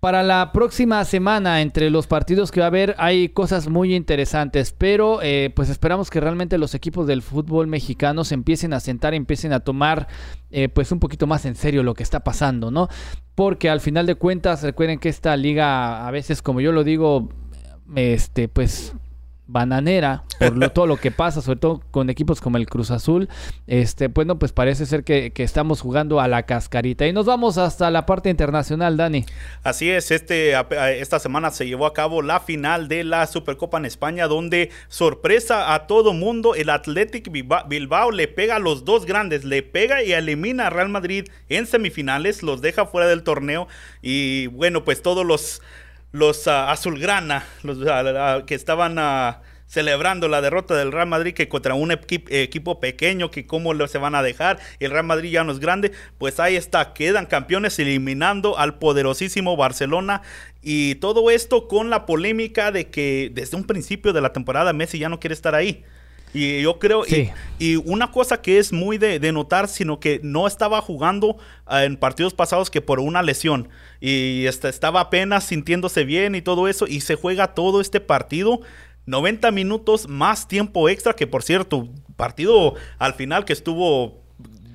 Para 0.00 0.22
la 0.22 0.52
próxima 0.52 1.04
semana, 1.04 1.60
entre 1.60 1.90
los 1.90 2.06
partidos 2.06 2.52
que 2.52 2.60
va 2.60 2.66
a 2.66 2.68
haber, 2.68 2.94
hay 2.98 3.30
cosas 3.30 3.68
muy 3.68 3.96
interesantes, 3.96 4.72
pero 4.76 5.20
eh, 5.22 5.50
pues 5.56 5.70
esperamos 5.70 6.08
que 6.08 6.20
realmente 6.20 6.56
los 6.56 6.76
equipos 6.76 7.08
del 7.08 7.20
fútbol 7.20 7.66
mexicano 7.66 8.22
se 8.22 8.34
empiecen 8.34 8.72
a 8.74 8.78
sentar, 8.78 9.12
empiecen 9.12 9.52
a 9.52 9.58
tomar 9.58 10.06
eh, 10.52 10.68
pues 10.68 10.92
un 10.92 11.00
poquito 11.00 11.26
más 11.26 11.46
en 11.46 11.56
serio 11.56 11.82
lo 11.82 11.94
que 11.94 12.04
está 12.04 12.20
pasando, 12.20 12.70
¿no? 12.70 12.88
Porque 13.34 13.70
al 13.70 13.80
final 13.80 14.06
de 14.06 14.14
cuentas, 14.14 14.62
recuerden 14.62 15.00
que 15.00 15.08
esta 15.08 15.36
liga, 15.36 16.06
a 16.06 16.10
veces, 16.12 16.42
como 16.42 16.60
yo 16.60 16.70
lo 16.70 16.84
digo, 16.84 17.30
este, 17.96 18.46
pues 18.46 18.94
bananera 19.48 20.24
por 20.38 20.70
todo 20.70 20.86
lo 20.86 20.98
que 20.98 21.10
pasa, 21.10 21.40
sobre 21.40 21.58
todo 21.58 21.82
con 21.90 22.10
equipos 22.10 22.40
como 22.40 22.58
el 22.58 22.66
Cruz 22.66 22.90
Azul. 22.90 23.28
Este, 23.66 24.08
bueno, 24.08 24.38
pues 24.38 24.52
parece 24.52 24.86
ser 24.86 25.02
que, 25.02 25.32
estamos 25.38 25.80
jugando 25.80 26.20
a 26.20 26.28
la 26.28 26.44
cascarita. 26.44 27.06
Y 27.06 27.12
nos 27.12 27.26
vamos 27.26 27.58
hasta 27.58 27.90
la 27.90 28.06
parte 28.06 28.28
internacional, 28.28 28.96
Dani. 28.96 29.24
Así 29.62 29.90
es, 29.90 30.10
este, 30.10 30.54
esta 31.00 31.18
semana 31.18 31.50
se 31.50 31.66
llevó 31.66 31.86
a 31.86 31.94
cabo 31.94 32.22
la 32.22 32.40
final 32.40 32.88
de 32.88 33.02
la 33.04 33.26
Supercopa 33.26 33.78
en 33.78 33.86
España, 33.86 34.26
donde 34.26 34.70
sorpresa 34.88 35.74
a 35.74 35.86
todo 35.86 36.12
mundo, 36.12 36.54
el 36.54 36.68
Athletic 36.68 37.30
Bilbao 37.30 38.10
le 38.10 38.28
pega 38.28 38.56
a 38.56 38.60
los 38.60 38.84
dos 38.84 39.06
grandes, 39.06 39.44
le 39.44 39.62
pega 39.62 40.02
y 40.02 40.12
elimina 40.12 40.66
a 40.66 40.70
Real 40.70 40.90
Madrid 40.90 41.28
en 41.48 41.66
semifinales, 41.66 42.42
los 42.42 42.60
deja 42.60 42.84
fuera 42.84 43.08
del 43.08 43.22
torneo. 43.22 43.66
Y 44.02 44.48
bueno, 44.48 44.84
pues 44.84 45.00
todos 45.00 45.24
los 45.24 45.62
los 46.12 46.46
uh, 46.46 46.50
azulgrana, 46.50 47.44
los 47.62 47.78
uh, 47.78 48.44
que 48.46 48.54
estaban 48.54 48.98
uh, 48.98 49.36
celebrando 49.66 50.28
la 50.28 50.40
derrota 50.40 50.74
del 50.74 50.92
Real 50.92 51.06
Madrid 51.06 51.34
que 51.34 51.48
contra 51.48 51.74
un 51.74 51.92
equipo 51.92 52.80
pequeño 52.80 53.30
que 53.30 53.46
cómo 53.46 53.74
se 53.86 53.98
van 53.98 54.14
a 54.14 54.22
dejar, 54.22 54.58
el 54.80 54.90
Real 54.90 55.04
Madrid 55.04 55.30
ya 55.30 55.44
no 55.44 55.52
es 55.52 55.60
grande, 55.60 55.92
pues 56.16 56.40
ahí 56.40 56.56
está, 56.56 56.94
quedan 56.94 57.26
campeones 57.26 57.78
eliminando 57.78 58.58
al 58.58 58.78
poderosísimo 58.78 59.56
Barcelona 59.56 60.22
y 60.62 60.96
todo 60.96 61.30
esto 61.30 61.68
con 61.68 61.90
la 61.90 62.06
polémica 62.06 62.72
de 62.72 62.88
que 62.88 63.30
desde 63.32 63.56
un 63.56 63.64
principio 63.64 64.12
de 64.12 64.22
la 64.22 64.32
temporada 64.32 64.72
Messi 64.72 64.98
ya 64.98 65.10
no 65.10 65.20
quiere 65.20 65.34
estar 65.34 65.54
ahí. 65.54 65.84
Y 66.34 66.62
yo 66.62 66.78
creo, 66.78 67.04
y, 67.58 67.76
una 67.76 68.10
cosa 68.10 68.40
que 68.42 68.58
es 68.58 68.72
muy 68.72 68.98
de, 68.98 69.32
notar, 69.32 69.68
sino 69.68 70.00
que 70.00 70.20
no 70.22 70.46
estaba 70.46 70.80
jugando 70.80 71.38
ah, 71.66 71.84
en 71.84 71.96
partidos 71.96 72.34
pasados 72.34 72.70
que 72.70 72.80
por 72.80 73.00
una 73.00 73.22
lesión. 73.22 73.68
Y 74.00 74.46
este, 74.46 74.68
estaba 74.68 75.00
apenas 75.00 75.44
sintiéndose 75.44 76.04
bien 76.04 76.34
y 76.34 76.42
todo 76.42 76.68
eso. 76.68 76.86
Y 76.86 77.00
se 77.00 77.14
juega 77.14 77.54
todo 77.54 77.80
este 77.80 78.00
partido. 78.00 78.60
90 79.06 79.50
minutos 79.52 80.06
más 80.06 80.48
tiempo 80.48 80.88
extra, 80.88 81.14
que 81.14 81.26
por 81.26 81.42
cierto, 81.42 81.88
partido 82.16 82.74
al 82.98 83.14
final 83.14 83.46
que 83.46 83.54
estuvo 83.54 84.27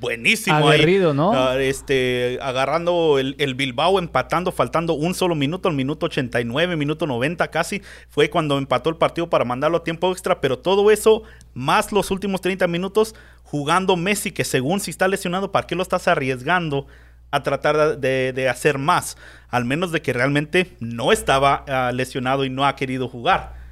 buenísimo 0.04 0.58
Aguerrido, 0.58 1.13
¿no? 1.13 1.34
Ah, 1.34 1.60
este, 1.60 2.38
agarrando 2.42 3.18
el, 3.18 3.56
Bilbao, 3.56 3.98
empatando, 3.98 4.52
faltando 4.52 4.94
un 4.94 5.16
solo 5.16 5.34
minuto, 5.34 5.70
el 5.70 5.76
minuto 5.76 6.06
89, 6.06 6.76
minuto 6.76 7.08
90 7.08 7.48
casi, 7.50 7.82
fue 8.10 8.30
cuando 8.30 8.58
empató 8.58 8.89
el 8.89 8.98
partido 8.98 9.30
para 9.30 9.46
mandarlo 9.46 9.78
a 9.78 9.84
tiempo 9.84 10.12
extra, 10.12 10.39
pero 10.42 10.60
todo 10.60 10.92
eso, 10.92 11.24
más 11.54 11.92
los 11.92 12.12
últimos 12.12 12.42
30 12.42 12.68
minutos, 12.68 13.16
jugando 13.44 13.96
Messi, 13.96 14.32
que 14.32 14.44
según 14.44 14.80
si 14.80 14.92
está 14.92 15.08
lesionado, 15.08 15.52
¿para 15.52 15.66
qué 15.66 15.76
lo 15.76 15.82
estás 15.82 16.08
arriesgando? 16.08 16.86
a 17.32 17.42
tratar 17.42 17.98
de, 17.98 18.48
hacer 18.48 18.78
más, 18.78 19.18
al 19.50 19.66
menos 19.66 19.92
de 19.92 20.04
que 20.04 20.13
realmente 20.13 20.78
no 20.80 21.12
estaba 21.12 21.66
ah, 21.68 21.92
lesionado 21.92 22.46
y 22.46 22.52
no 22.52 22.63
ha 22.63 22.76
querido 22.76 23.08
jugar 23.08 23.62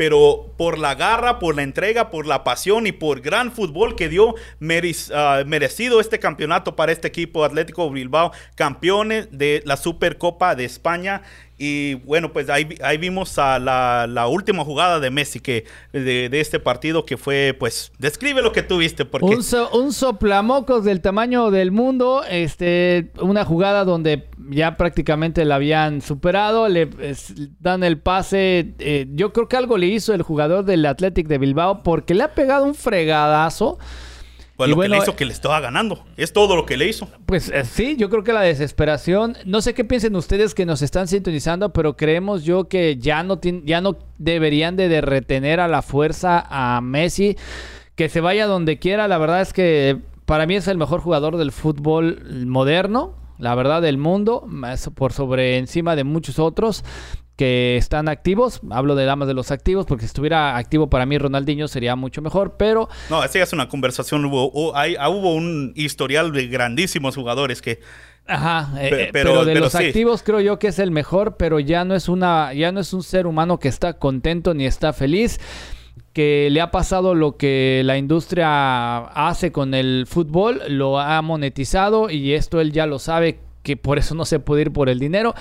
pero 0.00 0.54
por 0.56 0.78
la 0.78 0.94
garra, 0.94 1.38
por 1.38 1.54
la 1.54 1.62
entrega, 1.62 2.08
por 2.08 2.26
la 2.26 2.42
pasión 2.42 2.86
y 2.86 2.92
por 2.92 3.20
gran 3.20 3.52
fútbol 3.52 3.96
que 3.96 4.08
dio 4.08 4.34
ah, 5.12 5.42
merecido 5.44 6.00
este 6.00 6.18
campeonato 6.18 6.74
para 6.74 6.90
este 6.90 7.08
equipo 7.08 7.44
Atlético 7.44 7.90
Bilbao, 7.90 8.32
campeones 8.54 9.28
de 9.30 9.62
la 9.66 9.76
Supercopa 9.76 10.54
de 10.54 10.64
España 10.64 11.20
y 11.62 11.96
bueno, 12.06 12.32
pues 12.32 12.48
ahí, 12.48 12.66
ahí 12.82 12.96
vimos 12.96 13.38
a 13.38 13.58
la, 13.58 14.26
última 14.28 14.64
jugada 14.64 14.98
de 14.98 15.10
Messi 15.10 15.40
que, 15.40 15.66
de, 15.92 16.30
este 16.32 16.58
partido 16.58 17.04
que 17.04 17.18
fue, 17.18 17.54
pues, 17.58 17.92
describe 17.98 18.40
lo 18.40 18.52
que 18.52 18.62
tú 18.62 18.78
viste. 18.78 19.04
Porque... 19.04 19.26
Un, 19.26 19.44
un 19.74 19.92
soplamocos 19.92 20.86
del 20.86 21.02
tamaño 21.02 21.50
del 21.50 21.70
mundo, 21.70 22.22
este, 22.30 23.10
una 23.20 23.44
jugada 23.44 23.84
donde 23.84 24.26
ya 24.48 24.78
prácticamente 24.78 25.44
la 25.44 25.56
habían 25.56 26.00
superado, 26.00 26.66
le 26.66 26.88
dan 27.58 27.84
el 27.84 27.98
pase, 27.98 28.72
eh, 28.78 29.06
yo 29.10 29.34
creo 29.34 29.46
que 29.46 29.58
algo 29.58 29.76
le 29.76 29.88
hizo 29.88 30.14
el 30.14 30.22
jugador 30.22 30.64
del 30.64 30.86
Athletic 30.86 31.28
de 31.28 31.36
Bilbao 31.36 31.82
porque 31.82 32.14
le 32.14 32.22
ha 32.22 32.34
pegado 32.34 32.64
un 32.64 32.74
fregadazo. 32.74 33.78
Pues 34.60 34.68
lo 34.68 34.78
que 34.78 34.88
le 34.90 34.98
hizo 34.98 35.16
que 35.16 35.24
le 35.24 35.32
estaba 35.32 35.58
ganando. 35.60 36.04
Es 36.18 36.34
todo 36.34 36.54
lo 36.54 36.66
que 36.66 36.76
le 36.76 36.86
hizo. 36.86 37.08
Pues 37.24 37.48
eh, 37.48 37.64
sí, 37.64 37.96
yo 37.96 38.10
creo 38.10 38.22
que 38.22 38.34
la 38.34 38.42
desesperación. 38.42 39.38
No 39.46 39.62
sé 39.62 39.72
qué 39.72 39.86
piensen 39.86 40.14
ustedes 40.16 40.54
que 40.54 40.66
nos 40.66 40.82
están 40.82 41.08
sintonizando, 41.08 41.72
pero 41.72 41.96
creemos 41.96 42.44
yo 42.44 42.68
que 42.68 42.98
ya 42.98 43.22
no, 43.22 43.40
ya 43.64 43.80
no 43.80 43.96
deberían 44.18 44.76
de, 44.76 45.00
retener 45.00 45.60
a 45.60 45.68
la 45.68 45.80
fuerza 45.80 46.46
a 46.50 46.82
Messi. 46.82 47.38
Que 47.94 48.10
se 48.10 48.20
vaya 48.20 48.46
donde 48.46 48.78
quiera. 48.78 49.08
La 49.08 49.16
verdad 49.16 49.40
es 49.40 49.54
que 49.54 49.98
para 50.26 50.44
mí 50.44 50.56
es 50.56 50.68
el 50.68 50.76
mejor 50.76 51.00
jugador 51.00 51.38
del 51.38 51.52
fútbol 51.52 52.44
moderno. 52.46 53.14
La 53.38 53.54
verdad 53.54 53.80
del 53.80 53.96
mundo. 53.96 54.46
Por 54.94 55.14
sobre 55.14 55.56
encima 55.56 55.96
de 55.96 56.04
muchos 56.04 56.38
otros 56.38 56.84
que 57.40 57.78
están 57.78 58.10
activos. 58.10 58.60
Hablo 58.68 58.94
de 58.96 59.06
damas 59.06 59.26
de 59.26 59.32
los 59.32 59.50
activos, 59.50 59.86
porque 59.86 60.02
si 60.02 60.08
estuviera 60.08 60.58
activo 60.58 60.90
para 60.90 61.06
mí 61.06 61.16
Ronaldinho 61.16 61.68
sería 61.68 61.96
mucho 61.96 62.20
mejor, 62.20 62.56
pero... 62.58 62.90
No, 63.08 63.24
esa 63.24 63.38
es 63.38 63.54
una 63.54 63.66
conversación. 63.66 64.26
Hubo, 64.26 64.76
ah, 64.76 65.08
hubo, 65.08 65.32
un 65.32 65.72
historial 65.74 66.32
de 66.32 66.48
grandísimos 66.48 67.16
jugadores 67.16 67.62
que 67.62 67.80
Ajá, 68.26 68.68
pero, 69.10 69.46
de 69.46 69.54
los 69.54 69.74
activos 69.74 70.22
creo 70.22 70.40
yo 70.40 70.58
que 70.58 70.68
es 70.68 70.78
el 70.78 70.90
mejor, 70.90 71.38
pero 71.38 71.60
ya 71.60 71.82
no 71.86 71.94
es 71.94 72.10
una, 72.10 72.52
ya 72.52 72.72
no 72.72 72.80
es 72.80 72.92
un 72.92 73.02
ser 73.02 73.26
humano 73.26 73.58
que 73.58 73.68
está 73.68 73.94
contento 73.94 74.52
ni 74.52 74.66
está 74.66 74.92
feliz 74.92 75.40
que 76.12 76.48
le 76.50 76.60
ha 76.60 76.70
pasado 76.70 77.14
lo 77.14 77.38
que 77.38 77.80
la 77.86 77.96
industria 77.96 78.98
hace 78.98 79.50
con 79.50 79.72
el 79.72 80.04
fútbol, 80.06 80.60
lo 80.68 81.00
ha 81.00 81.22
monetizado 81.22 82.10
y 82.10 82.34
esto 82.34 82.60
él 82.60 82.72
ya 82.72 82.84
lo 82.84 82.98
sabe 82.98 83.38
que 83.62 83.78
por 83.78 83.96
eso 83.96 84.14
no 84.14 84.26
se 84.26 84.40
puede 84.40 84.62
ir 84.62 84.72
por 84.72 84.90
el 84.90 84.98
dinero 84.98 85.34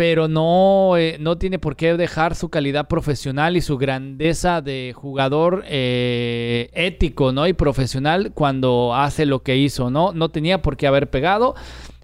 pero 0.00 0.28
no, 0.28 0.96
eh, 0.96 1.18
no 1.20 1.36
tiene 1.36 1.58
por 1.58 1.76
qué 1.76 1.94
dejar 1.94 2.34
su 2.34 2.48
calidad 2.48 2.88
profesional 2.88 3.58
y 3.58 3.60
su 3.60 3.76
grandeza 3.76 4.62
de 4.62 4.94
jugador 4.96 5.62
eh, 5.66 6.70
ético, 6.72 7.32
¿no? 7.32 7.46
Y 7.46 7.52
profesional 7.52 8.32
cuando 8.32 8.94
hace 8.94 9.26
lo 9.26 9.42
que 9.42 9.58
hizo, 9.58 9.90
¿no? 9.90 10.14
No 10.14 10.30
tenía 10.30 10.62
por 10.62 10.78
qué 10.78 10.86
haber 10.86 11.10
pegado 11.10 11.54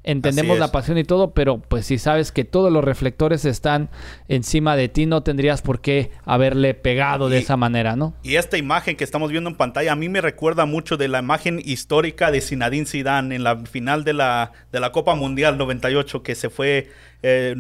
entendemos 0.07 0.59
la 0.59 0.71
pasión 0.71 0.97
y 0.99 1.05
todo, 1.05 1.33
pero 1.33 1.59
pues 1.59 1.85
si 1.87 1.99
sabes 1.99 2.33
que 2.33 2.45
todos 2.45 2.73
los 2.73 2.83
reflectores 2.83 3.45
están 3.45 3.91
encima 4.29 4.77
de 4.77 4.89
ti, 4.89 5.05
no 5.05 5.23
tendrías 5.23 5.63
por 5.63 5.81
qué 5.81 6.13
haberle 6.25 6.75
pegado 6.75 7.29
de 7.29 7.39
esa 7.39 7.57
manera, 7.57 7.97
¿no? 7.97 8.15
Y 8.23 8.37
esta 8.37 8.57
imagen 8.57 8.97
que 8.97 9.05
estamos 9.05 9.33
viendo 9.33 9.51
en 9.51 9.57
pantalla 9.57 9.93
a 9.93 9.97
mí 9.97 10.09
me 10.09 10.21
recuerda 10.21 10.65
mucho 10.65 10.97
de 10.97 11.09
la 11.09 11.19
imagen 11.19 11.61
histórica 11.63 12.31
de 12.31 12.41
Zinedine 12.41 12.87
Zidane 12.87 13.35
en 13.35 13.43
la 13.43 13.59
final 13.67 14.05
de 14.05 14.13
la, 14.13 14.53
de 14.71 14.81
la 14.81 14.93
Copa 14.93 15.17
Mundial 15.17 15.59
98 15.59 16.23
que 16.23 16.37
se 16.37 16.51
fue 16.51 16.89
eh, 17.23 17.55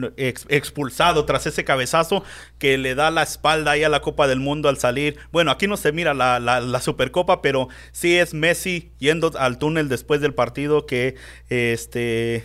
expulsado 0.49 1.25
tras 1.25 1.47
ese 1.47 1.64
cabezazo 1.64 2.23
que 2.59 2.79
le 2.79 2.95
da 2.95 3.11
la 3.11 3.23
espalda 3.23 3.73
ahí 3.73 3.85
a 3.85 3.88
la 3.88 4.01
Copa 4.01 4.29
del 4.29 4.40
Mundo 4.40 4.69
al 4.69 4.79
salir. 4.79 5.19
Bueno, 5.33 5.51
aquí 5.51 5.66
no 5.66 5.77
se 5.77 5.92
mira 5.92 6.14
la, 6.14 6.38
la, 6.40 6.81
Supercopa, 6.81 7.42
pero 7.42 7.69
sí 7.92 8.16
es 8.16 8.35
Messi 8.35 8.92
yendo 8.99 9.33
al 9.38 9.59
túnel 9.59 9.88
después 9.88 10.21
del 10.21 10.35
partido 10.35 10.87
que 10.87 11.16
este 11.49 12.45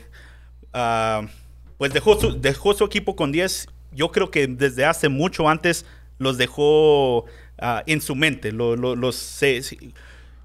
ah, 0.74 1.28
pues 1.78 1.93
dejó 1.93 2.19
su, 2.19 2.39
dejó 2.39 2.74
su 2.74 2.86
equipo 2.86 3.15
con 3.15 3.32
10. 3.32 3.67
Yo 3.91 4.12
creo 4.12 4.32
que 4.32 4.47
desde 4.47 4.86
hace 4.86 5.10
mucho 5.10 5.50
antes 5.50 5.86
los 6.17 6.38
dejó 6.38 7.26
ah, 7.60 7.84
en 7.88 8.02
su 8.02 8.15
mente. 8.15 8.52
los, 8.52 9.41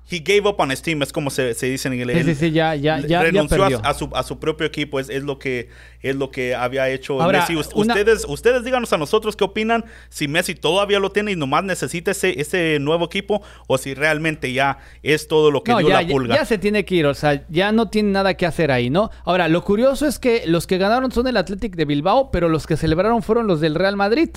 he 0.08 0.20
gave 0.20 0.46
up 0.46 0.60
on 0.60 0.70
his 0.70 0.80
team, 0.80 1.02
es 1.02 1.12
como 1.12 1.30
se, 1.30 1.54
se 1.54 1.66
dice 1.66 1.88
en 1.88 1.94
inglés. 1.94 2.24
Sí, 2.24 2.34
sí, 2.34 2.40
sí, 2.46 2.50
ya, 2.52 2.74
ya, 2.76 3.00
ya 3.00 3.22
Renunció 3.22 3.64
a, 3.82 3.94
su, 3.94 4.08
a 4.14 4.22
su 4.22 4.38
propio 4.38 4.66
equipo, 4.66 5.00
es, 5.00 5.08
es, 5.08 5.24
lo 5.24 5.38
que, 5.38 5.68
es 6.00 6.14
lo 6.14 6.30
que 6.30 6.54
había 6.54 6.88
hecho 6.88 7.18
Messi. 7.18 7.56
Ustedes, 7.56 8.24
ustedes 8.28 8.64
díganos 8.64 8.92
a 8.92 8.98
nosotros 8.98 9.34
qué 9.34 9.44
opinan, 9.44 9.84
si 10.08 10.28
Messi 10.28 10.54
todavía 10.54 11.00
lo 11.00 11.10
tiene 11.10 11.32
y 11.32 11.36
nomás 11.36 11.64
necesita 11.64 12.12
ese, 12.12 12.40
ese 12.40 12.78
nuevo 12.80 13.06
equipo, 13.06 13.42
o 13.66 13.78
si 13.78 13.94
realmente 13.94 14.52
ya 14.52 14.78
es 15.02 15.26
todo 15.26 15.50
lo 15.50 15.64
que 15.64 15.74
dio 15.76 15.88
la 15.88 16.06
pulga. 16.06 16.34
Ya, 16.36 16.40
ya 16.42 16.46
se 16.46 16.58
tiene 16.58 16.84
que 16.84 16.94
ir, 16.94 17.06
o 17.06 17.14
sea, 17.14 17.44
ya 17.48 17.72
no 17.72 17.88
tiene 17.90 18.10
nada 18.10 18.34
que 18.34 18.46
hacer 18.46 18.70
ahí, 18.70 18.90
¿no? 18.90 19.10
Ahora, 19.24 19.48
lo 19.48 19.64
curioso 19.64 20.06
es 20.06 20.18
que 20.18 20.44
los 20.46 20.66
que 20.66 20.78
ganaron 20.78 21.10
son 21.10 21.26
el 21.26 21.36
Athletic 21.36 21.74
de 21.74 21.84
Bilbao, 21.84 22.30
pero 22.30 22.48
los 22.48 22.66
que 22.66 22.76
celebraron 22.76 23.22
fueron 23.22 23.46
los 23.46 23.60
del 23.60 23.74
Real 23.74 23.96
Madrid. 23.96 24.30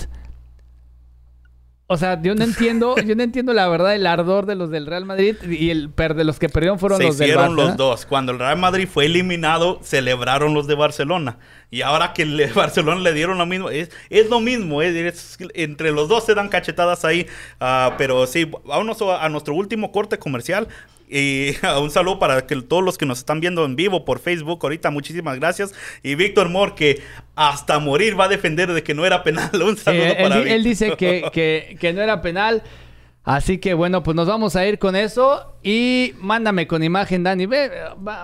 O 1.92 1.96
sea, 1.96 2.22
yo 2.22 2.36
no 2.36 2.44
entiendo, 2.44 2.94
yo 3.04 3.16
no 3.16 3.24
entiendo 3.24 3.52
la 3.52 3.66
verdad 3.66 3.96
el 3.96 4.06
ardor 4.06 4.46
de 4.46 4.54
los 4.54 4.70
del 4.70 4.86
Real 4.86 5.04
Madrid 5.06 5.34
y 5.42 5.70
el 5.70 5.90
per 5.90 6.14
de 6.14 6.22
los 6.22 6.38
que 6.38 6.48
perdieron 6.48 6.78
fueron 6.78 7.02
los 7.02 7.18
del 7.18 7.34
Barcelona. 7.34 7.64
los 7.64 7.76
dos. 7.76 8.06
Cuando 8.06 8.30
el 8.30 8.38
Real 8.38 8.58
Madrid 8.58 8.86
fue 8.86 9.06
eliminado, 9.06 9.80
celebraron 9.82 10.54
los 10.54 10.68
de 10.68 10.76
Barcelona. 10.76 11.38
Y 11.68 11.82
ahora 11.82 12.12
que 12.12 12.22
el 12.22 12.46
Barcelona 12.54 13.00
le 13.00 13.12
dieron 13.12 13.38
lo 13.38 13.44
mismo, 13.44 13.70
es, 13.70 13.90
es 14.08 14.30
lo 14.30 14.38
mismo. 14.38 14.82
Es, 14.82 15.36
entre 15.54 15.90
los 15.90 16.08
dos 16.08 16.24
se 16.24 16.36
dan 16.36 16.48
cachetadas 16.48 17.04
ahí. 17.04 17.26
Uh, 17.60 17.94
pero 17.98 18.24
sí, 18.28 18.48
vámonos 18.64 19.02
a 19.02 19.28
nuestro 19.28 19.54
último 19.54 19.90
corte 19.90 20.16
comercial. 20.16 20.68
Y 21.10 21.56
un 21.80 21.90
saludo 21.90 22.18
para 22.18 22.46
que 22.46 22.56
todos 22.62 22.84
los 22.84 22.96
que 22.96 23.06
nos 23.06 23.18
están 23.18 23.40
viendo 23.40 23.64
en 23.64 23.76
vivo 23.76 24.04
por 24.04 24.20
Facebook 24.20 24.60
ahorita, 24.62 24.90
muchísimas 24.90 25.38
gracias. 25.38 25.74
Y 26.02 26.14
Víctor 26.14 26.48
Moore, 26.48 26.74
que 26.76 27.02
hasta 27.34 27.78
morir 27.78 28.18
va 28.18 28.24
a 28.24 28.28
defender 28.28 28.72
de 28.72 28.82
que 28.82 28.94
no 28.94 29.04
era 29.04 29.22
penal. 29.22 29.50
Un 29.62 29.76
saludo 29.76 30.14
para 30.16 30.36
él, 30.36 30.48
él 30.48 30.64
dice 30.64 30.96
que, 30.96 31.28
que, 31.32 31.76
que 31.80 31.92
no 31.92 32.00
era 32.00 32.22
penal. 32.22 32.62
Así 33.22 33.58
que 33.58 33.74
bueno, 33.74 34.02
pues 34.02 34.16
nos 34.16 34.26
vamos 34.26 34.56
a 34.56 34.66
ir 34.66 34.78
con 34.78 34.96
eso 34.96 35.52
y 35.62 36.14
mándame 36.18 36.66
con 36.66 36.82
imagen, 36.82 37.22
Dani. 37.22 37.44
Ve, 37.44 37.70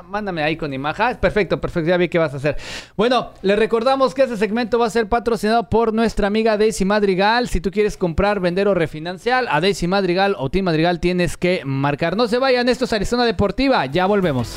mándame 0.09 0.43
ahí 0.43 0.57
con 0.57 0.73
imagen. 0.73 1.07
Ah, 1.07 1.21
perfecto, 1.21 1.61
perfecto, 1.61 1.91
ya 1.91 1.99
vi 1.99 2.09
qué 2.09 2.19
vas 2.19 2.33
a 2.33 2.39
hacer. 2.39 2.57
Bueno, 2.97 3.33
le 3.43 3.57
recordamos 3.57 4.15
que 4.15 4.23
este 4.23 4.39
segmento 4.39 4.79
va 4.79 4.87
a 4.87 4.91
ser 4.91 5.09
patrocinado 5.09 5.69
por 5.69 5.93
nuestra 5.93 6.29
amiga 6.29 6.57
Daisy 6.57 6.87
Madrigal. 6.87 7.49
Si 7.49 7.61
tú 7.61 7.71
quieres 7.71 7.99
comprar, 7.99 8.41
vender 8.41 8.69
o 8.69 8.75
refinanciar 8.75 9.45
a 9.51 9.61
Daisy 9.61 9.87
Madrigal 9.87 10.35
o 10.39 10.51
Team 10.51 10.65
Madrigal 10.65 10.99
tienes 10.99 11.37
que 11.37 11.63
marcar. 11.67 12.17
No 12.17 12.27
se 12.27 12.39
vayan, 12.39 12.69
esto 12.71 12.87
es 12.87 12.93
Arizona 12.95 13.27
Deportiva, 13.27 13.85
ya 13.85 14.07
volvemos. 14.07 14.57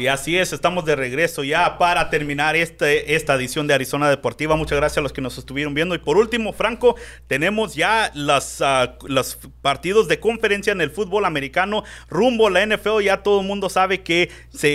Y 0.00 0.06
así 0.06 0.38
es, 0.38 0.54
estamos 0.54 0.86
de 0.86 0.96
regreso 0.96 1.44
ya 1.44 1.76
para 1.76 2.08
terminar 2.08 2.56
este, 2.56 3.16
esta 3.16 3.34
edición 3.34 3.66
de 3.66 3.74
Arizona 3.74 4.08
Deportiva. 4.08 4.56
Muchas 4.56 4.78
gracias 4.78 4.96
a 4.96 5.02
los 5.02 5.12
que 5.12 5.20
nos 5.20 5.36
estuvieron 5.36 5.74
viendo. 5.74 5.94
Y 5.94 5.98
por 5.98 6.16
último, 6.16 6.54
Franco, 6.54 6.96
tenemos 7.26 7.74
ya 7.74 8.10
las, 8.14 8.62
ah, 8.62 8.96
los 9.06 9.38
partidos 9.60 10.08
de 10.08 10.18
conferencia 10.18 10.72
en 10.72 10.80
el 10.80 10.90
fútbol 10.90 11.26
americano 11.26 11.84
rumbo 12.08 12.46
a 12.46 12.50
la 12.50 12.64
NFL. 12.64 13.02
Ya 13.02 13.18
todo 13.18 13.42
el 13.42 13.46
mundo 13.46 13.68
sabe 13.68 14.00
que 14.02 14.30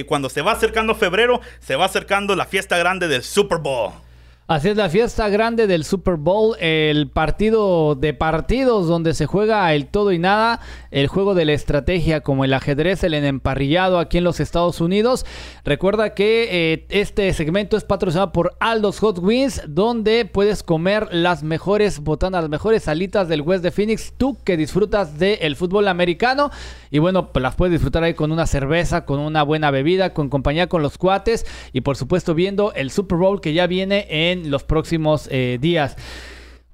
cuando 0.05 0.29
se 0.29 0.43
va 0.43 0.51
acercando 0.51 0.93
febrero, 0.93 1.41
se 1.59 1.75
va 1.75 1.85
acercando 1.85 2.35
la 2.35 2.45
fiesta 2.45 2.77
grande 2.77 3.07
del 3.07 3.23
Super 3.23 3.57
Bowl. 3.57 4.04
Así 4.47 4.69
es 4.69 4.77
la 4.77 4.89
fiesta 4.89 5.27
grande 5.27 5.65
del 5.65 5.83
Super 5.83 6.17
Bowl, 6.17 6.55
el 6.59 7.09
partido 7.09 7.95
de 7.95 8.13
partidos 8.13 8.87
donde 8.87 9.15
se 9.15 9.25
juega 9.25 9.73
el 9.73 9.87
todo 9.87 10.11
y 10.11 10.19
nada, 10.19 10.59
el 10.91 11.07
juego 11.07 11.33
de 11.33 11.45
la 11.45 11.53
estrategia 11.53 12.21
como 12.21 12.45
el 12.45 12.53
ajedrez, 12.53 13.03
el 13.03 13.15
emparrillado 13.15 13.97
aquí 13.97 14.19
en 14.19 14.23
los 14.23 14.39
Estados 14.39 14.81
Unidos. 14.81 15.25
Recuerda 15.63 16.13
que 16.13 16.73
eh, 16.73 16.85
este 16.89 17.33
segmento 17.33 17.75
es 17.75 17.85
patrocinado 17.85 18.31
por 18.31 18.55
Aldos 18.59 18.99
Hot 18.99 19.17
Wings, 19.17 19.63
donde 19.67 20.25
puedes 20.25 20.61
comer 20.61 21.07
las 21.11 21.41
mejores 21.41 22.01
botanas, 22.01 22.43
las 22.43 22.51
mejores 22.51 22.87
alitas 22.87 23.27
del 23.27 23.41
West 23.41 23.63
de 23.63 23.71
Phoenix, 23.71 24.13
tú 24.15 24.37
que 24.43 24.57
disfrutas 24.57 25.17
del 25.17 25.55
fútbol 25.55 25.87
americano. 25.87 26.51
Y 26.95 26.99
bueno, 26.99 27.33
pues 27.33 27.43
las 27.43 27.55
puedes 27.55 27.73
disfrutar 27.73 28.05
ahí 28.05 28.13
con 28.13 28.31
una 28.31 28.47
cerveza, 28.47 29.03
con 29.03 29.19
una 29.19 29.43
buena 29.43 29.69
bebida, 29.69 30.13
con 30.13 30.29
compañía 30.29 30.67
con 30.67 30.81
los 30.81 30.97
cuates 30.97 31.45
y 31.73 31.81
por 31.81 31.97
supuesto 31.97 32.33
viendo 32.33 32.71
el 32.71 32.89
Super 32.89 33.17
Bowl 33.17 33.41
que 33.41 33.51
ya 33.51 33.67
viene 33.67 34.07
en 34.09 34.49
los 34.49 34.63
próximos 34.63 35.27
eh, 35.29 35.57
días. 35.59 35.97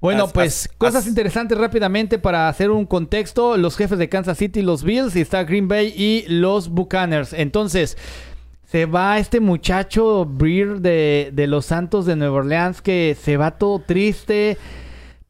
Bueno, 0.00 0.28
pues 0.28 0.70
cosas 0.78 1.08
interesantes 1.08 1.58
rápidamente 1.58 2.20
para 2.20 2.48
hacer 2.48 2.70
un 2.70 2.86
contexto. 2.86 3.56
Los 3.56 3.76
jefes 3.76 3.98
de 3.98 4.08
Kansas 4.08 4.38
City, 4.38 4.62
los 4.62 4.84
Bills, 4.84 5.16
y 5.16 5.22
está 5.22 5.42
Green 5.42 5.66
Bay 5.66 5.88
y 5.88 6.24
los 6.28 6.68
Buccaneers. 6.68 7.32
Entonces, 7.32 7.98
se 8.64 8.86
va 8.86 9.18
este 9.18 9.40
muchacho 9.40 10.24
Breer 10.24 10.80
de, 10.80 11.30
de 11.32 11.48
los 11.48 11.66
Santos 11.66 12.06
de 12.06 12.14
Nueva 12.14 12.36
Orleans 12.36 12.80
que 12.80 13.16
se 13.20 13.36
va 13.36 13.58
todo 13.58 13.80
triste. 13.80 14.56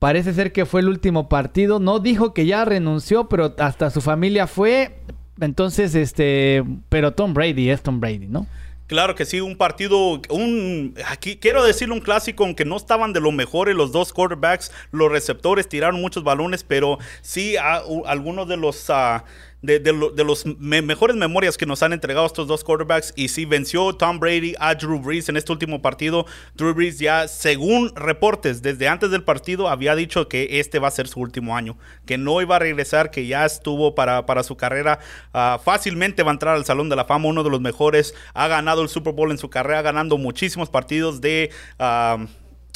Parece 0.02 0.34
ser 0.34 0.50
que 0.50 0.66
fue 0.66 0.80
el 0.80 0.88
último 0.88 1.28
partido. 1.28 1.78
No 1.78 2.00
dijo 2.00 2.34
que 2.34 2.44
ya 2.44 2.64
renunció, 2.64 3.28
pero 3.28 3.54
hasta 3.58 3.88
su 3.88 4.00
familia 4.00 4.48
fue. 4.48 4.96
Entonces, 5.40 5.94
este, 5.94 6.64
pero 6.88 7.12
Tom 7.12 7.34
Brady 7.34 7.70
es 7.70 7.84
Tom 7.84 8.00
Brady, 8.00 8.26
¿no? 8.26 8.48
Claro 8.88 9.14
que 9.14 9.24
sí, 9.24 9.40
un 9.40 9.56
partido, 9.56 10.20
un 10.28 10.96
aquí 11.06 11.36
quiero 11.36 11.62
decirle 11.62 11.94
un 11.94 12.00
clásico, 12.00 12.42
aunque 12.42 12.64
no 12.64 12.76
estaban 12.76 13.12
de 13.12 13.20
lo 13.20 13.30
mejor 13.30 13.72
los 13.74 13.92
dos 13.92 14.12
quarterbacks, 14.12 14.72
los 14.90 15.08
receptores 15.08 15.68
tiraron 15.68 16.00
muchos 16.00 16.24
balones, 16.24 16.64
pero 16.64 16.98
sí 17.20 17.54
algunos 17.56 18.48
de 18.48 18.56
los 18.56 18.88
uh, 18.88 19.22
de, 19.62 19.78
de, 19.78 20.24
los 20.24 20.44
mejores 20.44 21.16
memorias 21.16 21.56
que 21.56 21.66
nos 21.66 21.82
han 21.82 21.92
entregado 21.92 22.26
estos 22.26 22.46
dos 22.46 22.64
quarterbacks. 22.64 23.12
Y 23.16 23.28
si 23.28 23.44
venció 23.44 23.94
Tom 23.94 24.18
Brady 24.18 24.54
a 24.58 24.74
Drew 24.74 25.00
Brees 25.00 25.28
en 25.28 25.36
este 25.36 25.52
último 25.52 25.80
partido, 25.80 26.26
Drew 26.54 26.74
Brees 26.74 26.98
ya, 26.98 27.28
según 27.28 27.94
reportes, 27.94 28.60
desde 28.60 28.88
antes 28.88 29.10
del 29.10 29.22
partido 29.22 29.68
había 29.68 29.94
dicho 29.94 30.28
que 30.28 30.60
este 30.60 30.78
va 30.78 30.88
a 30.88 30.90
ser 30.90 31.08
su 31.08 31.20
último 31.20 31.56
año, 31.56 31.78
que 32.06 32.18
no 32.18 32.42
iba 32.42 32.56
a 32.56 32.58
regresar, 32.58 33.10
que 33.10 33.26
ya 33.26 33.44
estuvo 33.44 33.94
para, 33.94 34.26
para 34.26 34.42
su 34.42 34.56
carrera. 34.56 34.98
Ah, 35.32 35.60
fácilmente 35.64 36.22
va 36.22 36.32
a 36.32 36.34
entrar 36.34 36.56
al 36.56 36.64
Salón 36.64 36.88
de 36.88 36.96
la 36.96 37.04
Fama, 37.04 37.28
uno 37.28 37.44
de 37.44 37.50
los 37.50 37.60
mejores. 37.60 38.14
Ha 38.34 38.48
ganado 38.48 38.82
el 38.82 38.88
Super 38.88 39.12
Bowl 39.12 39.30
en 39.30 39.38
su 39.38 39.48
carrera, 39.48 39.82
ganando 39.82 40.18
muchísimos 40.18 40.68
partidos 40.68 41.20
de... 41.20 41.50
Ah, 41.78 42.26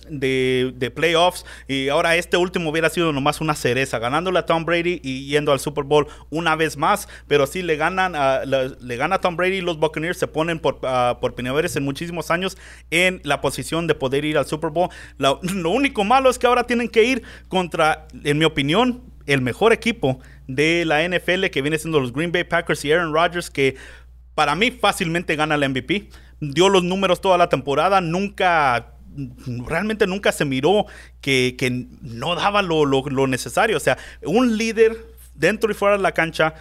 de, 0.08 0.92
playoffs 0.94 1.44
y 1.68 1.88
ahora 1.88 2.16
este 2.16 2.36
último 2.36 2.70
hubiera 2.70 2.88
sido 2.88 3.12
nomás 3.12 3.40
una 3.40 3.54
cereza, 3.54 3.98
ganándole 3.98 4.38
a 4.38 4.46
Tom 4.46 4.64
Brady 4.64 5.00
y 5.02 5.26
yendo 5.26 5.52
al 5.52 5.60
Super 5.60 5.84
Bowl 5.84 6.06
una 6.30 6.56
vez 6.56 6.76
más, 6.76 7.08
pero 7.26 7.46
sí 7.46 7.62
le 7.62 7.76
ganan 7.76 8.14
a, 8.14 8.44
le, 8.44 8.96
gana 8.96 9.18
Tom 9.20 9.36
Brady 9.36 9.56
y 9.56 9.60
los 9.60 9.78
Buccaneers 9.78 10.18
se 10.18 10.28
ponen 10.28 10.58
por, 10.58 10.76
uh, 10.76 11.20
por 11.20 11.34
en 11.36 11.84
muchísimos 11.84 12.30
años 12.30 12.56
en 12.90 13.20
la 13.24 13.40
posición 13.40 13.86
de 13.86 13.94
poder 13.94 14.24
ir 14.24 14.38
al 14.38 14.46
Super 14.46 14.70
Bowl. 14.70 14.88
lo 15.18 15.70
único 15.70 16.04
malo 16.04 16.30
es 16.30 16.38
que 16.38 16.46
ahora 16.46 16.64
tienen 16.64 16.88
que 16.88 17.04
ir 17.04 17.22
contra, 17.48 18.08
en 18.24 18.38
mi 18.38 18.44
opinión, 18.44 19.02
el 19.26 19.40
mejor 19.40 19.72
equipo 19.72 20.20
de 20.46 20.84
la 20.84 21.06
NFL 21.06 21.46
que 21.46 21.62
viene 21.62 21.78
siendo 21.78 22.00
los 22.00 22.12
Green 22.12 22.32
Bay 22.32 22.44
Packers 22.44 22.84
y 22.84 22.92
Aaron 22.92 23.12
Rodgers 23.12 23.50
que 23.50 23.76
para 24.34 24.54
mí 24.54 24.70
fácilmente 24.70 25.34
gana 25.34 25.54
el 25.56 25.68
MVP. 25.68 26.08
Dio 26.40 26.68
los 26.68 26.84
números 26.84 27.20
toda 27.20 27.38
la 27.38 27.48
temporada, 27.48 28.02
nunca 28.02 28.95
realmente 29.66 30.06
nunca 30.06 30.32
se 30.32 30.44
miró 30.44 30.86
que, 31.20 31.56
no 32.02 32.34
daba 32.34 32.62
lo, 32.62 32.84
lo, 32.84 33.26
necesario. 33.26 33.76
O 33.76 33.80
sea, 33.80 33.98
un 34.22 34.56
líder 34.56 34.96
dentro 35.34 35.70
y 35.70 35.74
fuera 35.74 35.96
de 35.96 36.02
la 36.02 36.12
cancha, 36.12 36.54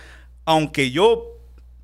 aunque 0.46 0.92
yo 0.92 1.35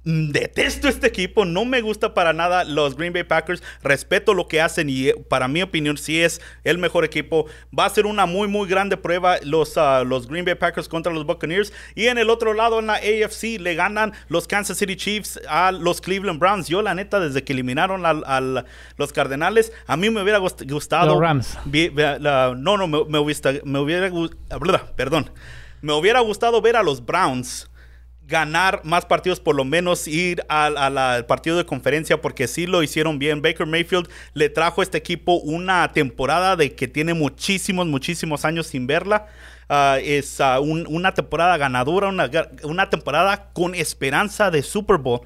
Detesto 0.04 0.88
este 0.88 1.06
equipo, 1.06 1.46
no 1.46 1.64
me 1.64 1.82
gusta 1.82 2.16
para 2.16 2.34
nada 2.34 2.64
los 2.64 2.96
Green 2.96 3.14
Bay 3.14 3.24
Packers. 3.24 3.62
Respeto 3.84 4.34
lo 4.34 4.48
que 4.48 4.60
hacen 4.60 4.90
y 4.90 5.10
eh, 5.10 5.16
para 5.30 5.48
mi 5.48 5.62
opinión 5.62 5.96
sí 5.98 6.20
es 6.20 6.42
el 6.64 6.80
mejor 6.80 7.06
equipo. 7.06 7.46
Va 7.78 7.86
a 7.86 7.90
ser 7.90 8.08
una 8.08 8.26
muy 8.26 8.48
muy 8.48 8.68
grande 8.68 8.98
prueba 8.98 9.38
los, 9.44 9.78
ah, 9.78 10.04
los 10.04 10.28
Green 10.28 10.44
Bay 10.44 10.56
Packers 10.56 10.90
contra 10.90 11.14
los 11.14 11.28
Buccaneers. 11.28 11.72
Y 11.94 12.08
en 12.08 12.18
el 12.18 12.32
otro 12.32 12.56
lado 12.56 12.80
en 12.80 12.88
la 12.88 12.96
AFC 12.96 13.60
le 13.60 13.76
ganan 13.76 14.14
los 14.28 14.48
Kansas 14.48 14.80
City 14.80 14.96
Chiefs 14.96 15.40
a 15.48 15.72
los 15.72 16.02
Cleveland 16.02 16.40
Browns. 16.40 16.68
Yo 16.68 16.82
la 16.82 16.96
neta 16.96 17.20
desde 17.20 17.44
que 17.44 17.54
eliminaron 17.54 18.04
a, 18.06 18.66
los 18.98 19.14
Cardenales, 19.14 19.72
a 19.86 19.98
mí 19.98 20.10
me 20.10 20.24
hubiera 20.24 20.40
gustado... 20.40 21.14
Los 21.14 21.20
Rams. 21.20 21.58
no, 21.66 22.78
no, 22.78 22.88
me, 22.88 23.20
hubiera, 23.20 23.52
me 23.64 23.80
hubiera... 23.80 24.12
Perdón. 24.96 25.30
Me 25.82 25.94
hubiera 25.94 26.20
gustado 26.20 26.62
ver 26.62 26.76
a 26.76 26.84
los 26.84 27.04
Browns 27.06 27.71
ganar 28.28 28.82
más 28.84 29.06
partidos, 29.06 29.40
por 29.40 29.56
lo 29.56 29.66
menos 29.66 30.08
ir 30.08 30.44
al, 30.48 31.26
partido 31.26 31.58
de 31.58 31.66
conferencia, 31.66 32.22
porque 32.22 32.48
sí 32.48 32.66
lo 32.66 32.84
hicieron 32.84 33.20
bien. 33.20 33.42
Baker 33.42 33.68
Mayfield 33.68 34.10
le 34.34 34.50
trajo 34.50 34.82
a 34.82 34.84
este 34.84 34.98
equipo 34.98 35.36
una 35.36 35.92
temporada 35.92 36.56
de 36.56 36.74
que 36.74 36.88
tiene 36.88 37.14
muchísimos, 37.14 37.88
muchísimos 37.88 38.46
años 38.46 38.68
sin 38.68 38.88
verla. 38.88 39.28
Ah, 39.70 40.00
es 40.02 40.42
ah, 40.42 40.60
una 40.60 41.14
temporada 41.14 41.58
ganadora, 41.58 42.10
una, 42.10 42.30
una, 42.64 42.90
temporada 42.90 43.52
con 43.54 43.74
esperanza 43.74 44.52
de 44.52 44.64
Super 44.64 44.98
Bowl. 44.98 45.22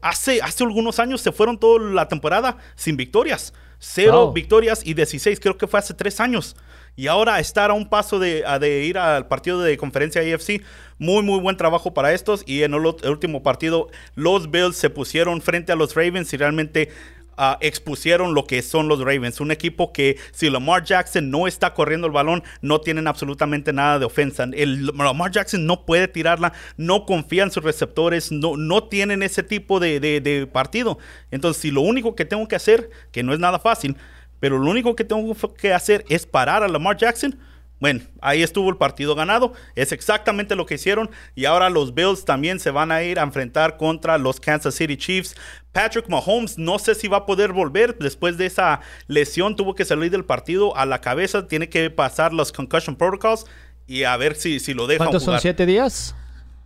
hace, 0.00 0.40
hace 0.40 0.64
algunos 0.64 0.98
años 0.98 1.20
se 1.20 1.32
fueron 1.32 1.58
toda 1.58 1.80
la 1.80 2.06
temporada 2.08 2.58
sin 2.76 2.96
victorias. 2.96 3.52
Cero 3.80 4.32
victorias 4.32 4.82
y 4.84 4.94
16, 4.94 5.38
creo 5.40 5.56
que 5.56 5.66
fue 5.66 5.78
hace 5.78 5.94
tres 5.94 6.20
años. 6.20 6.56
Y 6.98 7.06
ahora 7.06 7.38
estar 7.38 7.70
a 7.70 7.74
un 7.74 7.88
paso 7.88 8.18
de, 8.18 8.42
de 8.58 8.84
ir 8.84 8.98
al 8.98 9.28
partido 9.28 9.62
de 9.62 9.76
conferencia 9.76 10.20
AFC 10.20 10.64
muy, 10.98 11.22
muy 11.22 11.38
buen 11.38 11.56
trabajo 11.56 11.94
para 11.94 12.12
estos. 12.12 12.42
Y 12.44 12.64
en 12.64 12.74
el, 12.74 12.84
último 12.84 13.40
partido, 13.44 13.86
los 14.16 14.50
Bills 14.50 14.74
se 14.74 14.90
pusieron 14.90 15.40
frente 15.40 15.70
a 15.70 15.76
los 15.76 15.94
Ravens 15.94 16.32
y 16.32 16.36
realmente 16.36 16.88
ah, 17.36 17.56
expusieron 17.60 18.34
lo 18.34 18.48
que 18.48 18.62
son 18.62 18.88
los 18.88 18.98
Ravens. 18.98 19.40
Un 19.40 19.52
equipo 19.52 19.92
que 19.92 20.16
si 20.32 20.50
Lamar 20.50 20.82
Jackson 20.82 21.30
no 21.30 21.46
está 21.46 21.72
corriendo 21.72 22.08
el 22.08 22.12
balón, 22.12 22.42
no 22.62 22.80
tienen 22.80 23.06
absolutamente 23.06 23.72
nada 23.72 24.00
de 24.00 24.04
ofensa. 24.04 24.46
Lamar 24.46 25.30
Jackson 25.30 25.66
no 25.66 25.86
puede 25.86 26.08
tirarla, 26.08 26.52
no 26.76 27.06
confía 27.06 27.44
en 27.44 27.52
sus 27.52 27.62
receptores, 27.62 28.32
no, 28.32 28.56
no 28.56 28.88
tienen 28.88 29.22
ese 29.22 29.44
tipo 29.44 29.78
de, 29.78 30.00
de 30.00 30.48
partido. 30.48 30.98
Entonces, 31.30 31.62
si 31.62 31.70
lo 31.70 31.82
único 31.82 32.16
que 32.16 32.24
tengo 32.24 32.48
que 32.48 32.56
hacer, 32.56 32.90
que 33.12 33.22
no 33.22 33.32
es 33.32 33.38
nada 33.38 33.60
fácil, 33.60 33.96
pero 34.40 34.58
lo 34.58 34.70
único 34.70 34.94
que 34.96 35.04
tengo 35.04 35.34
que 35.56 35.72
hacer 35.72 36.04
es 36.08 36.26
parar 36.26 36.62
a 36.62 36.68
Lamar 36.68 36.96
Jackson, 36.96 37.38
bueno, 37.80 38.00
ahí 38.20 38.42
estuvo 38.42 38.70
el 38.70 38.76
partido 38.76 39.14
ganado. 39.14 39.52
Es 39.76 39.92
exactamente 39.92 40.56
lo 40.56 40.66
que 40.66 40.74
hicieron. 40.74 41.10
Y 41.34 41.44
ahora 41.44 41.70
los 41.70 41.94
Bills 41.94 42.24
también 42.24 42.58
se 42.58 42.70
van 42.70 42.90
a 42.90 43.02
ir 43.02 43.20
a 43.20 43.22
enfrentar 43.22 43.76
contra 43.76 44.18
los 44.18 44.40
Kansas 44.40 44.74
City 44.74 44.96
Chiefs. 44.96 45.36
Patrick 45.72 46.08
Mahomes 46.08 46.58
no 46.58 46.78
sé 46.78 46.94
si 46.94 47.06
va 47.06 47.18
a 47.18 47.26
poder 47.26 47.52
volver 47.52 47.96
después 47.98 48.36
de 48.36 48.46
esa 48.46 48.80
lesión. 49.06 49.54
Tuvo 49.54 49.74
que 49.74 49.84
salir 49.84 50.10
del 50.10 50.24
partido 50.24 50.76
a 50.76 50.86
la 50.86 51.00
cabeza. 51.00 51.46
Tiene 51.46 51.68
que 51.68 51.88
pasar 51.90 52.32
los 52.32 52.50
concussion 52.50 52.96
protocols 52.96 53.46
y 53.86 54.02
a 54.02 54.16
ver 54.16 54.34
si, 54.34 54.58
si 54.58 54.74
lo 54.74 54.86
dejan 54.86 55.06
¿Cuántos 55.06 55.22
son 55.22 55.40
siete 55.40 55.64
días? 55.64 56.16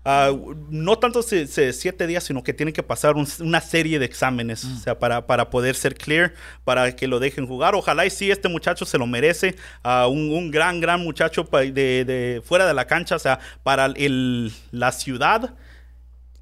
Ah, 0.04 0.32
no 0.68 0.98
tanto 0.98 1.22
siete 1.22 2.06
días, 2.08 2.24
sino 2.24 2.42
que 2.42 2.52
tienen 2.52 2.74
que 2.74 2.82
pasar 2.82 3.14
una 3.14 3.60
serie 3.60 4.00
de 4.00 4.04
exámenes, 4.04 4.64
mm. 4.64 4.76
o 4.76 4.80
sea, 4.80 4.98
para, 4.98 5.26
para, 5.28 5.48
poder 5.48 5.76
ser 5.76 5.94
clear, 5.94 6.34
para 6.64 6.96
que 6.96 7.06
lo 7.06 7.20
dejen 7.20 7.46
jugar. 7.46 7.76
Ojalá 7.76 8.04
y 8.04 8.10
sí, 8.10 8.28
este 8.28 8.48
muchacho 8.48 8.84
se 8.84 8.98
lo 8.98 9.06
merece, 9.06 9.54
uh, 9.84 10.08
un, 10.08 10.50
gran, 10.50 10.80
gran 10.80 11.00
muchacho 11.00 11.44
de, 11.44 12.42
fuera 12.44 12.66
de 12.66 12.74
la 12.74 12.86
cancha, 12.86 13.14
o 13.14 13.20
sea, 13.20 13.38
para 13.62 13.86
el, 13.86 14.52
la 14.72 14.90
ciudad. 14.90 15.54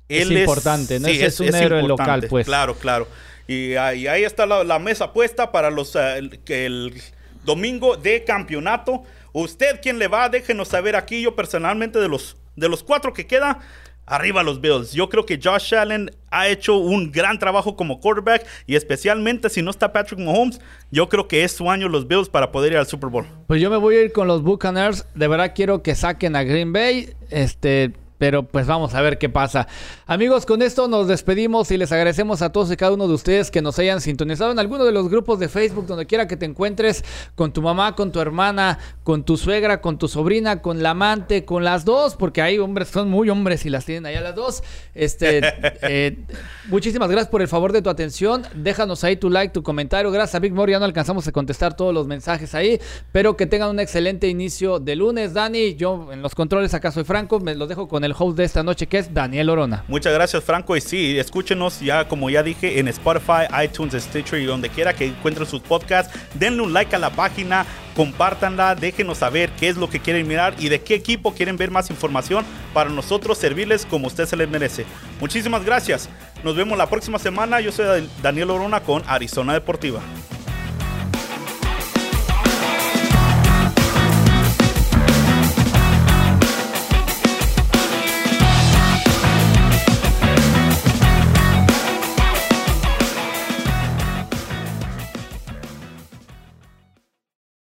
Él 0.08 0.32
es 0.32 0.40
importante, 0.40 0.98
¿no? 0.98 1.08
es, 1.08 1.38
un 1.38 1.54
héroe 1.54 1.82
local, 1.82 2.26
pues. 2.30 2.46
Claro, 2.46 2.74
claro. 2.76 3.08
Y, 3.46 3.74
ahí 3.74 4.24
está 4.24 4.46
la, 4.46 4.78
mesa 4.78 5.12
puesta 5.12 5.52
para 5.52 5.70
los, 5.70 5.96
ah, 5.96 6.16
el 6.16 7.02
domingo 7.44 7.96
de 7.98 8.24
campeonato. 8.24 9.02
Usted, 9.32 9.80
¿quién 9.82 9.98
le 9.98 10.08
va? 10.08 10.28
Déjenos 10.28 10.68
saber 10.68 10.96
aquí. 10.96 11.22
Yo 11.22 11.36
personalmente 11.36 11.98
de 11.98 12.08
los 12.08 12.36
de 12.60 12.68
los 12.68 12.84
cuatro 12.84 13.12
que 13.12 13.26
queda, 13.26 13.58
arriba 14.06 14.42
los 14.42 14.60
Bills. 14.60 14.92
Yo 14.92 15.08
creo 15.08 15.24
que 15.24 15.40
Josh 15.42 15.74
Allen 15.74 16.10
ha 16.30 16.48
hecho 16.48 16.76
un 16.76 17.10
gran 17.10 17.38
trabajo 17.38 17.76
como 17.76 18.00
quarterback 18.00 18.46
y 18.66 18.76
especialmente 18.76 19.48
si 19.48 19.62
no 19.62 19.70
está 19.70 19.92
Patrick 19.92 20.20
Mahomes, 20.20 20.60
yo 20.90 21.08
creo 21.08 21.26
que 21.26 21.44
es 21.44 21.52
su 21.52 21.70
año 21.70 21.88
los 21.88 22.06
Bills 22.06 22.28
para 22.28 22.52
poder 22.52 22.72
ir 22.72 22.78
al 22.78 22.86
Super 22.86 23.10
Bowl. 23.10 23.26
Pues 23.46 23.60
yo 23.60 23.70
me 23.70 23.76
voy 23.76 23.96
a 23.96 24.02
ir 24.02 24.12
con 24.12 24.28
los 24.28 24.42
Buccaneers. 24.42 25.06
De 25.14 25.28
verdad 25.28 25.52
quiero 25.54 25.82
que 25.82 25.94
saquen 25.94 26.36
a 26.36 26.42
Green 26.42 26.72
Bay. 26.72 27.14
Este, 27.30 27.92
pero 28.20 28.42
pues 28.42 28.66
vamos 28.66 28.94
a 28.94 29.00
ver 29.00 29.16
qué 29.16 29.30
pasa. 29.30 29.66
Amigos, 30.06 30.44
con 30.44 30.60
esto 30.60 30.88
nos 30.88 31.08
despedimos 31.08 31.70
y 31.70 31.78
les 31.78 31.90
agradecemos 31.90 32.42
a 32.42 32.52
todos 32.52 32.70
y 32.70 32.76
cada 32.76 32.92
uno 32.92 33.08
de 33.08 33.14
ustedes 33.14 33.50
que 33.50 33.62
nos 33.62 33.78
hayan 33.78 34.02
sintonizado 34.02 34.52
en 34.52 34.58
alguno 34.58 34.84
de 34.84 34.92
los 34.92 35.08
grupos 35.08 35.38
de 35.38 35.48
Facebook, 35.48 35.86
donde 35.86 36.04
quiera 36.04 36.28
que 36.28 36.36
te 36.36 36.44
encuentres, 36.44 37.02
con 37.34 37.54
tu 37.54 37.62
mamá, 37.62 37.96
con 37.96 38.12
tu 38.12 38.20
hermana, 38.20 38.78
con 39.04 39.24
tu 39.24 39.38
suegra, 39.38 39.80
con 39.80 39.96
tu 39.96 40.06
sobrina, 40.06 40.60
con 40.60 40.82
la 40.82 40.90
amante, 40.90 41.46
con 41.46 41.64
las 41.64 41.86
dos, 41.86 42.14
porque 42.14 42.42
hay 42.42 42.58
hombres, 42.58 42.88
son 42.88 43.08
muy 43.08 43.30
hombres 43.30 43.64
y 43.64 43.70
las 43.70 43.86
tienen 43.86 44.04
allá 44.04 44.20
las 44.20 44.34
dos. 44.34 44.62
Este, 44.94 45.40
eh, 45.80 46.18
muchísimas 46.68 47.08
gracias 47.08 47.30
por 47.30 47.40
el 47.40 47.48
favor 47.48 47.72
de 47.72 47.80
tu 47.80 47.88
atención. 47.88 48.42
Déjanos 48.54 49.02
ahí 49.02 49.16
tu 49.16 49.30
like, 49.30 49.54
tu 49.54 49.62
comentario. 49.62 50.10
Gracias 50.10 50.34
a 50.34 50.40
Big 50.40 50.52
More, 50.52 50.70
ya 50.70 50.78
no 50.78 50.84
alcanzamos 50.84 51.26
a 51.26 51.32
contestar 51.32 51.74
todos 51.74 51.94
los 51.94 52.06
mensajes 52.06 52.54
ahí, 52.54 52.78
pero 53.12 53.38
que 53.38 53.46
tengan 53.46 53.70
un 53.70 53.80
excelente 53.80 54.28
inicio 54.28 54.78
de 54.78 54.94
lunes. 54.94 55.32
Dani, 55.32 55.74
yo 55.76 56.12
en 56.12 56.20
los 56.20 56.34
controles 56.34 56.74
acá 56.74 56.92
soy 56.92 57.04
Franco, 57.04 57.40
me 57.40 57.54
los 57.54 57.66
dejo 57.66 57.88
con 57.88 58.04
el 58.04 58.09
el 58.10 58.16
host 58.18 58.36
de 58.36 58.44
esta 58.44 58.62
noche, 58.62 58.86
que 58.86 58.98
es 58.98 59.14
Daniel 59.14 59.50
Orona. 59.50 59.84
Muchas 59.88 60.12
gracias, 60.12 60.42
Franco. 60.44 60.76
Y 60.76 60.80
sí, 60.80 61.18
escúchenos 61.18 61.80
ya, 61.80 62.06
como 62.08 62.28
ya 62.28 62.42
dije, 62.42 62.78
en 62.78 62.88
Spotify, 62.88 63.46
iTunes, 63.64 63.94
Stitcher 63.94 64.40
y 64.40 64.44
donde 64.44 64.68
quiera 64.68 64.92
que 64.92 65.06
encuentren 65.06 65.46
sus 65.46 65.60
podcasts. 65.60 66.12
Denle 66.34 66.62
un 66.62 66.72
like 66.72 66.94
a 66.94 66.98
la 66.98 67.10
página, 67.10 67.64
compártanla, 67.94 68.74
déjenos 68.74 69.18
saber 69.18 69.50
qué 69.58 69.68
es 69.68 69.76
lo 69.76 69.88
que 69.88 70.00
quieren 70.00 70.26
mirar 70.26 70.54
y 70.58 70.68
de 70.68 70.80
qué 70.80 70.94
equipo 70.94 71.32
quieren 71.32 71.56
ver 71.56 71.70
más 71.70 71.90
información 71.90 72.44
para 72.74 72.90
nosotros 72.90 73.38
servirles 73.38 73.86
como 73.86 74.08
usted 74.08 74.26
se 74.26 74.36
les 74.36 74.48
merece. 74.48 74.84
Muchísimas 75.20 75.64
gracias. 75.64 76.08
Nos 76.42 76.56
vemos 76.56 76.76
la 76.76 76.88
próxima 76.88 77.18
semana. 77.18 77.60
Yo 77.60 77.70
soy 77.72 78.08
Daniel 78.22 78.50
Orona 78.50 78.80
con 78.80 79.02
Arizona 79.06 79.52
Deportiva. 79.52 80.00